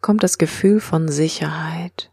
kommt 0.00 0.22
das 0.22 0.38
Gefühl 0.38 0.80
von 0.80 1.08
Sicherheit 1.08 2.10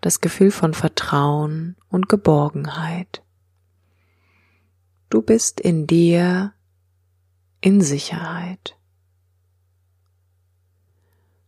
das 0.00 0.20
Gefühl 0.20 0.50
von 0.50 0.74
Vertrauen 0.74 1.76
und 1.88 2.08
Geborgenheit. 2.08 3.22
Du 5.10 5.22
bist 5.22 5.60
in 5.60 5.86
dir 5.86 6.54
in 7.60 7.80
Sicherheit. 7.82 8.78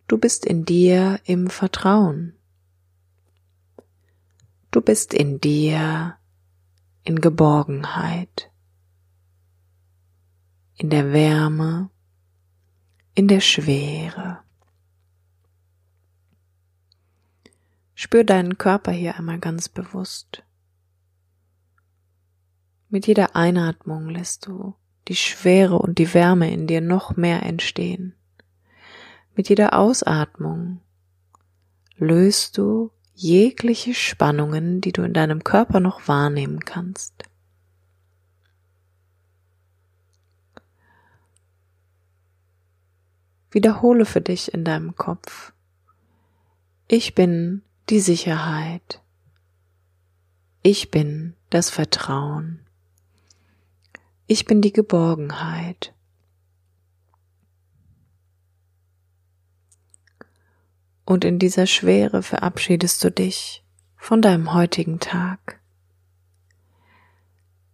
Du 0.08 0.18
bist 0.18 0.44
in 0.44 0.64
dir 0.64 1.20
im 1.24 1.48
Vertrauen. 1.48 2.34
Du 4.70 4.82
bist 4.82 5.14
in 5.14 5.40
dir 5.40 6.18
in 7.04 7.20
Geborgenheit, 7.20 8.50
in 10.76 10.90
der 10.90 11.12
Wärme, 11.12 11.90
in 13.14 13.28
der 13.28 13.40
Schwere. 13.40 14.40
Spür 18.02 18.24
deinen 18.24 18.58
Körper 18.58 18.90
hier 18.90 19.16
einmal 19.16 19.38
ganz 19.38 19.68
bewusst. 19.68 20.42
Mit 22.88 23.06
jeder 23.06 23.36
Einatmung 23.36 24.08
lässt 24.08 24.48
du 24.48 24.74
die 25.06 25.14
Schwere 25.14 25.78
und 25.78 25.98
die 25.98 26.12
Wärme 26.12 26.52
in 26.52 26.66
dir 26.66 26.80
noch 26.80 27.16
mehr 27.16 27.44
entstehen. 27.44 28.16
Mit 29.36 29.48
jeder 29.48 29.78
Ausatmung 29.78 30.80
löst 31.94 32.58
du 32.58 32.90
jegliche 33.14 33.94
Spannungen, 33.94 34.80
die 34.80 34.90
du 34.90 35.02
in 35.02 35.12
deinem 35.12 35.44
Körper 35.44 35.78
noch 35.78 36.08
wahrnehmen 36.08 36.58
kannst. 36.58 37.22
Wiederhole 43.52 44.06
für 44.06 44.20
dich 44.20 44.52
in 44.52 44.64
deinem 44.64 44.96
Kopf. 44.96 45.52
Ich 46.88 47.14
bin 47.14 47.62
die 47.90 48.00
Sicherheit. 48.00 49.02
Ich 50.62 50.90
bin 50.90 51.34
das 51.50 51.70
Vertrauen. 51.70 52.66
Ich 54.26 54.44
bin 54.44 54.62
die 54.62 54.72
Geborgenheit. 54.72 55.94
Und 61.04 61.24
in 61.24 61.38
dieser 61.38 61.66
Schwere 61.66 62.22
verabschiedest 62.22 63.02
du 63.02 63.10
dich 63.10 63.64
von 63.96 64.22
deinem 64.22 64.54
heutigen 64.54 65.00
Tag. 65.00 65.60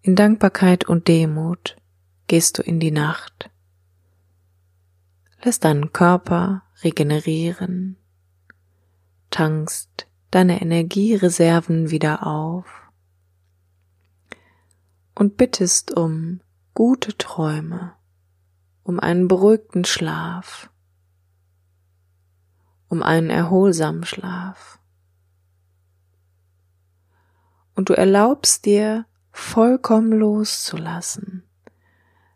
In 0.00 0.16
Dankbarkeit 0.16 0.88
und 0.88 1.08
Demut 1.08 1.76
gehst 2.26 2.58
du 2.58 2.62
in 2.62 2.80
die 2.80 2.90
Nacht. 2.90 3.50
Lässt 5.42 5.64
deinen 5.64 5.92
Körper 5.92 6.62
regenerieren, 6.82 7.96
tankst 9.30 10.06
deine 10.30 10.60
Energiereserven 10.60 11.90
wieder 11.90 12.26
auf 12.26 12.66
und 15.14 15.36
bittest 15.36 15.96
um 15.96 16.40
gute 16.74 17.16
Träume, 17.16 17.94
um 18.82 19.00
einen 19.00 19.26
beruhigten 19.26 19.84
Schlaf, 19.84 20.70
um 22.88 23.02
einen 23.02 23.30
erholsamen 23.30 24.04
Schlaf. 24.04 24.78
Und 27.74 27.88
du 27.88 27.94
erlaubst 27.94 28.66
dir 28.66 29.06
vollkommen 29.32 30.12
loszulassen. 30.12 31.44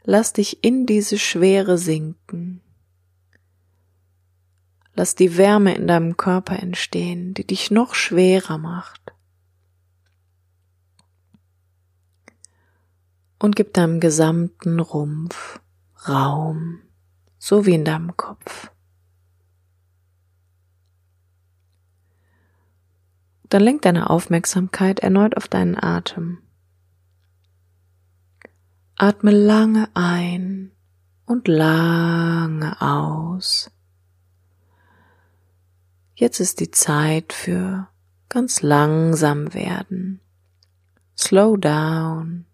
Lass 0.05 0.33
dich 0.33 0.64
in 0.64 0.87
diese 0.87 1.18
Schwere 1.18 1.78
sinken 1.78 2.62
Lass 4.94 5.14
die 5.14 5.37
Wärme 5.37 5.74
in 5.74 5.87
deinem 5.87 6.16
Körper 6.16 6.59
entstehen, 6.59 7.35
die 7.35 7.46
dich 7.46 7.70
noch 7.70 7.94
schwerer 7.94 8.59
macht. 8.59 9.12
Und 13.38 13.57
gib 13.57 13.72
deinem 13.74 14.00
gesamten 14.00 14.78
Rumpf 14.78 15.61
Raum, 16.09 16.81
so 17.38 17.64
wie 17.64 17.74
in 17.74 17.85
deinem 17.85 18.16
Kopf. 18.16 18.70
Dann 23.48 23.62
lenk 23.62 23.83
deine 23.83 24.11
Aufmerksamkeit 24.11 25.00
erneut 25.00 25.37
auf 25.37 25.48
deinen 25.48 25.76
Atem. 25.76 26.38
Atme 28.96 29.31
lange 29.33 29.88
ein 29.94 30.70
und 31.26 31.48
lange 31.48 32.81
aus. 32.81 33.71
Jetzt 36.22 36.38
ist 36.38 36.61
die 36.61 36.70
Zeit 36.70 37.32
für 37.32 37.88
ganz 38.28 38.62
langsam 38.62 39.54
werden. 39.54 40.20
Slow 41.18 41.56
down. 41.56 42.46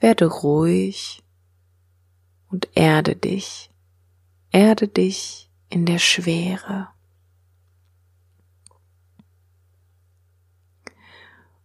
Werde 0.00 0.26
ruhig 0.26 1.22
und 2.48 2.68
erde 2.74 3.14
dich. 3.14 3.70
Erde 4.50 4.88
dich 4.88 5.48
in 5.68 5.86
der 5.86 6.00
Schwere. 6.00 6.88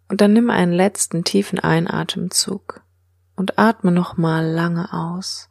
Und 0.07 0.21
dann 0.21 0.34
nimm 0.34 0.51
einen 0.51 0.73
letzten 0.73 1.23
tiefen 1.23 1.57
Einatemzug 1.57 2.84
und 3.36 3.57
atme 3.57 3.91
nochmal 3.91 4.45
lange 4.45 4.93
aus. 4.93 5.49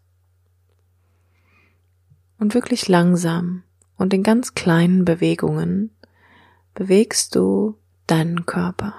Und 2.39 2.55
wirklich 2.55 2.87
langsam 2.87 3.65
und 4.01 4.15
in 4.15 4.23
ganz 4.23 4.55
kleinen 4.55 5.05
Bewegungen 5.05 5.91
bewegst 6.73 7.35
du 7.35 7.77
deinen 8.07 8.47
Körper. 8.47 8.95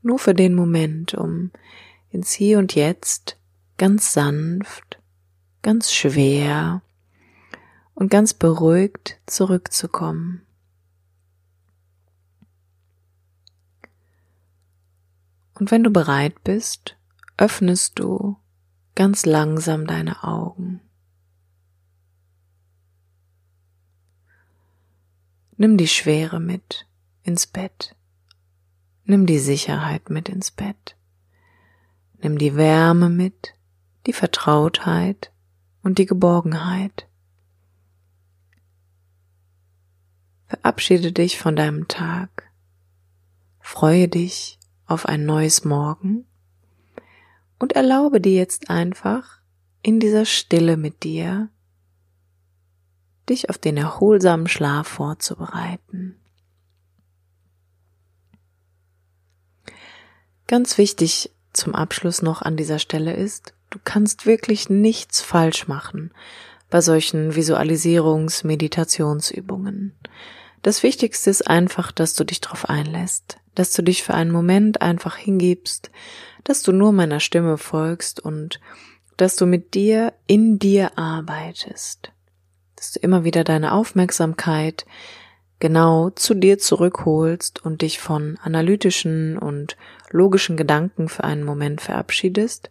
Nur 0.00 0.20
für 0.20 0.32
den 0.32 0.54
Moment, 0.54 1.12
um 1.12 1.50
ins 2.10 2.30
Hier 2.30 2.56
und 2.60 2.76
Jetzt 2.76 3.36
ganz 3.78 4.12
sanft, 4.12 5.00
ganz 5.62 5.92
schwer 5.92 6.82
und 7.94 8.12
ganz 8.12 8.32
beruhigt 8.32 9.18
zurückzukommen. 9.26 10.42
Und 15.58 15.72
wenn 15.72 15.82
du 15.82 15.90
bereit 15.90 16.44
bist, 16.44 16.96
öffnest 17.38 17.98
du 17.98 18.36
ganz 18.94 19.26
langsam 19.26 19.84
deine 19.84 20.22
Augen. 20.22 20.80
Nimm 25.56 25.76
die 25.76 25.88
Schwere 25.88 26.40
mit 26.40 26.86
ins 27.22 27.46
Bett. 27.46 27.94
Nimm 29.04 29.26
die 29.26 29.38
Sicherheit 29.38 30.10
mit 30.10 30.28
ins 30.28 30.50
Bett. 30.50 30.96
Nimm 32.22 32.38
die 32.38 32.56
Wärme 32.56 33.08
mit, 33.08 33.54
die 34.06 34.12
Vertrautheit 34.12 35.30
und 35.82 35.98
die 35.98 36.06
Geborgenheit. 36.06 37.06
Verabschiede 40.46 41.12
dich 41.12 41.38
von 41.38 41.54
deinem 41.54 41.86
Tag. 41.86 42.50
Freue 43.60 44.08
dich 44.08 44.58
auf 44.86 45.06
ein 45.06 45.24
neues 45.24 45.64
Morgen 45.64 46.26
und 47.58 47.74
erlaube 47.74 48.20
dir 48.20 48.34
jetzt 48.34 48.70
einfach 48.70 49.40
in 49.82 50.00
dieser 50.00 50.24
Stille 50.24 50.76
mit 50.76 51.02
dir, 51.04 51.48
dich 53.28 53.50
auf 53.50 53.58
den 53.58 53.76
erholsamen 53.76 54.48
Schlaf 54.48 54.88
vorzubereiten. 54.88 56.16
Ganz 60.46 60.76
wichtig 60.76 61.30
zum 61.52 61.74
Abschluss 61.74 62.20
noch 62.20 62.42
an 62.42 62.56
dieser 62.56 62.78
Stelle 62.78 63.14
ist, 63.14 63.54
du 63.70 63.78
kannst 63.82 64.26
wirklich 64.26 64.68
nichts 64.68 65.20
falsch 65.20 65.68
machen 65.68 66.12
bei 66.70 66.80
solchen 66.80 67.34
Visualisierungs-, 67.34 68.46
Meditationsübungen. 68.46 69.94
Das 70.62 70.82
Wichtigste 70.82 71.30
ist 71.30 71.46
einfach, 71.46 71.92
dass 71.92 72.14
du 72.14 72.24
dich 72.24 72.40
darauf 72.40 72.68
einlässt, 72.68 73.38
dass 73.54 73.72
du 73.72 73.82
dich 73.82 74.02
für 74.02 74.14
einen 74.14 74.30
Moment 74.30 74.82
einfach 74.82 75.16
hingibst, 75.16 75.90
dass 76.42 76.62
du 76.62 76.72
nur 76.72 76.92
meiner 76.92 77.20
Stimme 77.20 77.58
folgst 77.58 78.20
und 78.20 78.60
dass 79.16 79.36
du 79.36 79.46
mit 79.46 79.74
dir 79.74 80.12
in 80.26 80.58
dir 80.58 80.98
arbeitest, 80.98 82.10
dass 82.84 82.92
du 82.92 83.00
immer 83.00 83.24
wieder 83.24 83.44
deine 83.44 83.72
Aufmerksamkeit 83.72 84.84
genau 85.58 86.10
zu 86.10 86.34
dir 86.34 86.58
zurückholst 86.58 87.64
und 87.64 87.80
dich 87.80 87.98
von 87.98 88.38
analytischen 88.42 89.38
und 89.38 89.78
logischen 90.10 90.58
Gedanken 90.58 91.08
für 91.08 91.24
einen 91.24 91.44
Moment 91.44 91.80
verabschiedest, 91.80 92.68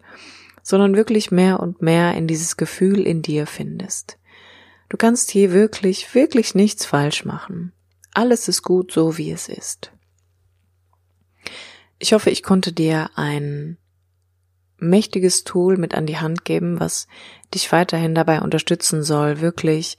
sondern 0.62 0.94
wirklich 0.94 1.32
mehr 1.32 1.58
und 1.58 1.82
mehr 1.82 2.14
in 2.14 2.28
dieses 2.28 2.56
Gefühl 2.56 3.00
in 3.04 3.22
dir 3.22 3.48
findest. 3.48 4.18
Du 4.88 4.96
kannst 4.96 5.32
hier 5.32 5.52
wirklich, 5.52 6.14
wirklich 6.14 6.54
nichts 6.54 6.86
falsch 6.86 7.24
machen. 7.24 7.72
Alles 8.12 8.46
ist 8.46 8.62
gut 8.62 8.92
so, 8.92 9.18
wie 9.18 9.32
es 9.32 9.48
ist. 9.48 9.90
Ich 11.98 12.12
hoffe, 12.12 12.30
ich 12.30 12.44
konnte 12.44 12.72
dir 12.72 13.10
ein 13.16 13.78
mächtiges 14.88 15.44
Tool 15.44 15.76
mit 15.76 15.94
an 15.94 16.06
die 16.06 16.18
Hand 16.18 16.44
geben, 16.44 16.80
was 16.80 17.08
dich 17.54 17.70
weiterhin 17.72 18.14
dabei 18.14 18.40
unterstützen 18.40 19.02
soll, 19.02 19.40
wirklich 19.40 19.98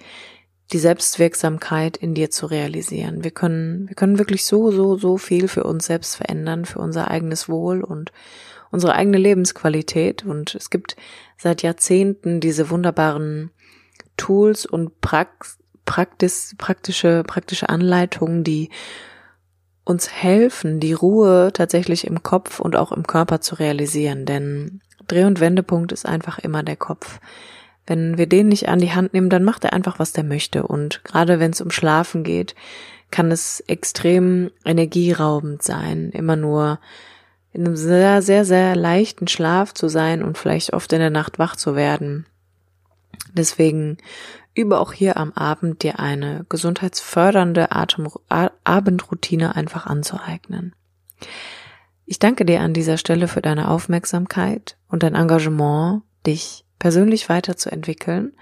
die 0.73 0.79
Selbstwirksamkeit 0.79 1.97
in 1.97 2.13
dir 2.15 2.31
zu 2.31 2.47
realisieren. 2.47 3.23
Wir 3.23 3.31
können, 3.31 3.87
wir 3.87 3.95
können 3.95 4.17
wirklich 4.17 4.45
so, 4.45 4.71
so, 4.71 4.97
so 4.97 5.17
viel 5.17 5.47
für 5.47 5.63
uns 5.63 5.85
selbst 5.85 6.15
verändern, 6.15 6.65
für 6.65 6.79
unser 6.79 7.09
eigenes 7.09 7.47
Wohl 7.47 7.83
und 7.83 8.11
unsere 8.71 8.95
eigene 8.95 9.17
Lebensqualität. 9.17 10.25
Und 10.25 10.55
es 10.55 10.69
gibt 10.69 10.95
seit 11.37 11.61
Jahrzehnten 11.61 12.39
diese 12.39 12.69
wunderbaren 12.69 13.51
Tools 14.17 14.65
und 14.65 15.01
Prax 15.01 15.59
praktisch, 15.85 16.55
praktische, 16.57 17.23
praktische 17.25 17.69
Anleitungen, 17.69 18.43
die 18.43 18.69
uns 19.85 20.11
helfen, 20.11 20.79
die 20.79 20.93
Ruhe 20.93 21.51
tatsächlich 21.53 22.05
im 22.05 22.23
Kopf 22.23 22.59
und 22.59 22.75
auch 22.75 22.91
im 22.91 23.07
Körper 23.07 23.39
zu 23.39 23.55
realisieren. 23.55 24.25
Denn 24.25 24.81
Dreh- 25.07 25.23
und 25.23 25.39
Wendepunkt 25.39 25.91
ist 25.91 26.05
einfach 26.05 26.39
immer 26.39 26.63
der 26.63 26.75
Kopf. 26.75 27.19
Wenn 27.87 28.17
wir 28.17 28.27
den 28.27 28.49
nicht 28.49 28.67
an 28.67 28.79
die 28.79 28.91
Hand 28.91 29.13
nehmen, 29.13 29.29
dann 29.29 29.43
macht 29.43 29.63
er 29.63 29.73
einfach, 29.73 29.99
was 29.99 30.11
der 30.11 30.23
möchte. 30.23 30.65
Und 30.65 31.03
gerade 31.03 31.39
wenn 31.39 31.51
es 31.51 31.61
um 31.61 31.69
Schlafen 31.69 32.23
geht, 32.23 32.55
kann 33.11 33.31
es 33.31 33.61
extrem 33.67 34.49
energieraubend 34.65 35.61
sein, 35.61 36.09
immer 36.11 36.35
nur 36.35 36.79
in 37.53 37.65
einem 37.65 37.77
sehr, 37.77 38.23
sehr, 38.23 38.43
sehr 38.43 38.75
leichten 38.75 39.27
Schlaf 39.27 39.73
zu 39.73 39.87
sein 39.87 40.23
und 40.23 40.37
vielleicht 40.37 40.73
oft 40.73 40.91
in 40.91 40.99
der 40.99 41.11
Nacht 41.11 41.37
wach 41.37 41.55
zu 41.55 41.75
werden. 41.75 42.25
Deswegen 43.37 43.97
übe 44.55 44.79
auch 44.79 44.93
hier 44.93 45.17
am 45.17 45.33
Abend 45.33 45.83
dir 45.83 45.99
eine 45.99 46.45
gesundheitsfördernde 46.49 47.71
Atem 47.71 48.09
Abendroutine 48.63 49.55
einfach 49.55 49.85
anzueignen. 49.85 50.73
Ich 52.05 52.19
danke 52.19 52.45
dir 52.45 52.61
an 52.61 52.73
dieser 52.73 52.97
Stelle 52.97 53.27
für 53.27 53.41
deine 53.41 53.69
Aufmerksamkeit 53.69 54.77
und 54.89 55.03
dein 55.03 55.15
Engagement, 55.15 56.03
dich 56.25 56.65
persönlich 56.79 57.29
weiterzuentwickeln. 57.29 58.33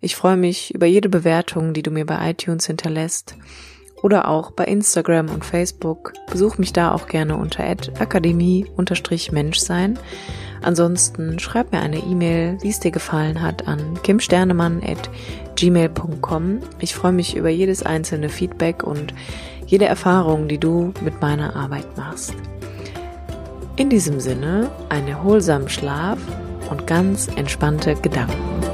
Ich 0.00 0.16
freue 0.16 0.36
mich 0.36 0.74
über 0.74 0.86
jede 0.86 1.08
Bewertung, 1.08 1.74
die 1.74 1.82
du 1.82 1.90
mir 1.90 2.06
bei 2.06 2.30
iTunes 2.30 2.66
hinterlässt 2.66 3.36
oder 4.02 4.28
auch 4.28 4.50
bei 4.50 4.64
Instagram 4.64 5.30
und 5.30 5.42
Facebook. 5.44 6.12
Besuch 6.30 6.58
mich 6.58 6.72
da 6.72 6.90
auch 6.92 7.06
gerne 7.06 7.36
unter 7.36 7.64
akademie-menschsein. 7.64 9.98
Ansonsten 10.60 11.38
schreib 11.38 11.70
mir 11.72 11.80
eine 11.80 11.98
E-Mail, 11.98 12.58
wie 12.62 12.70
es 12.70 12.80
dir 12.80 12.90
gefallen 12.90 13.40
hat, 13.42 13.66
an 13.66 13.98
kimsternemann.gmail.com. 14.02 16.58
Ich 16.80 16.94
freue 16.94 17.12
mich 17.12 17.36
über 17.36 17.48
jedes 17.48 17.82
einzelne 17.82 18.28
Feedback 18.28 18.84
und 18.84 19.14
jede 19.66 19.86
Erfahrung, 19.86 20.48
die 20.48 20.58
du 20.58 20.92
mit 21.02 21.18
meiner 21.20 21.56
Arbeit 21.56 21.96
machst. 21.96 22.34
In 23.76 23.88
diesem 23.88 24.20
Sinne, 24.20 24.70
einen 24.90 25.08
erholsamen 25.08 25.68
Schlaf 25.68 26.18
und 26.70 26.86
ganz 26.86 27.26
entspannte 27.36 27.96
Gedanken. 27.96 28.71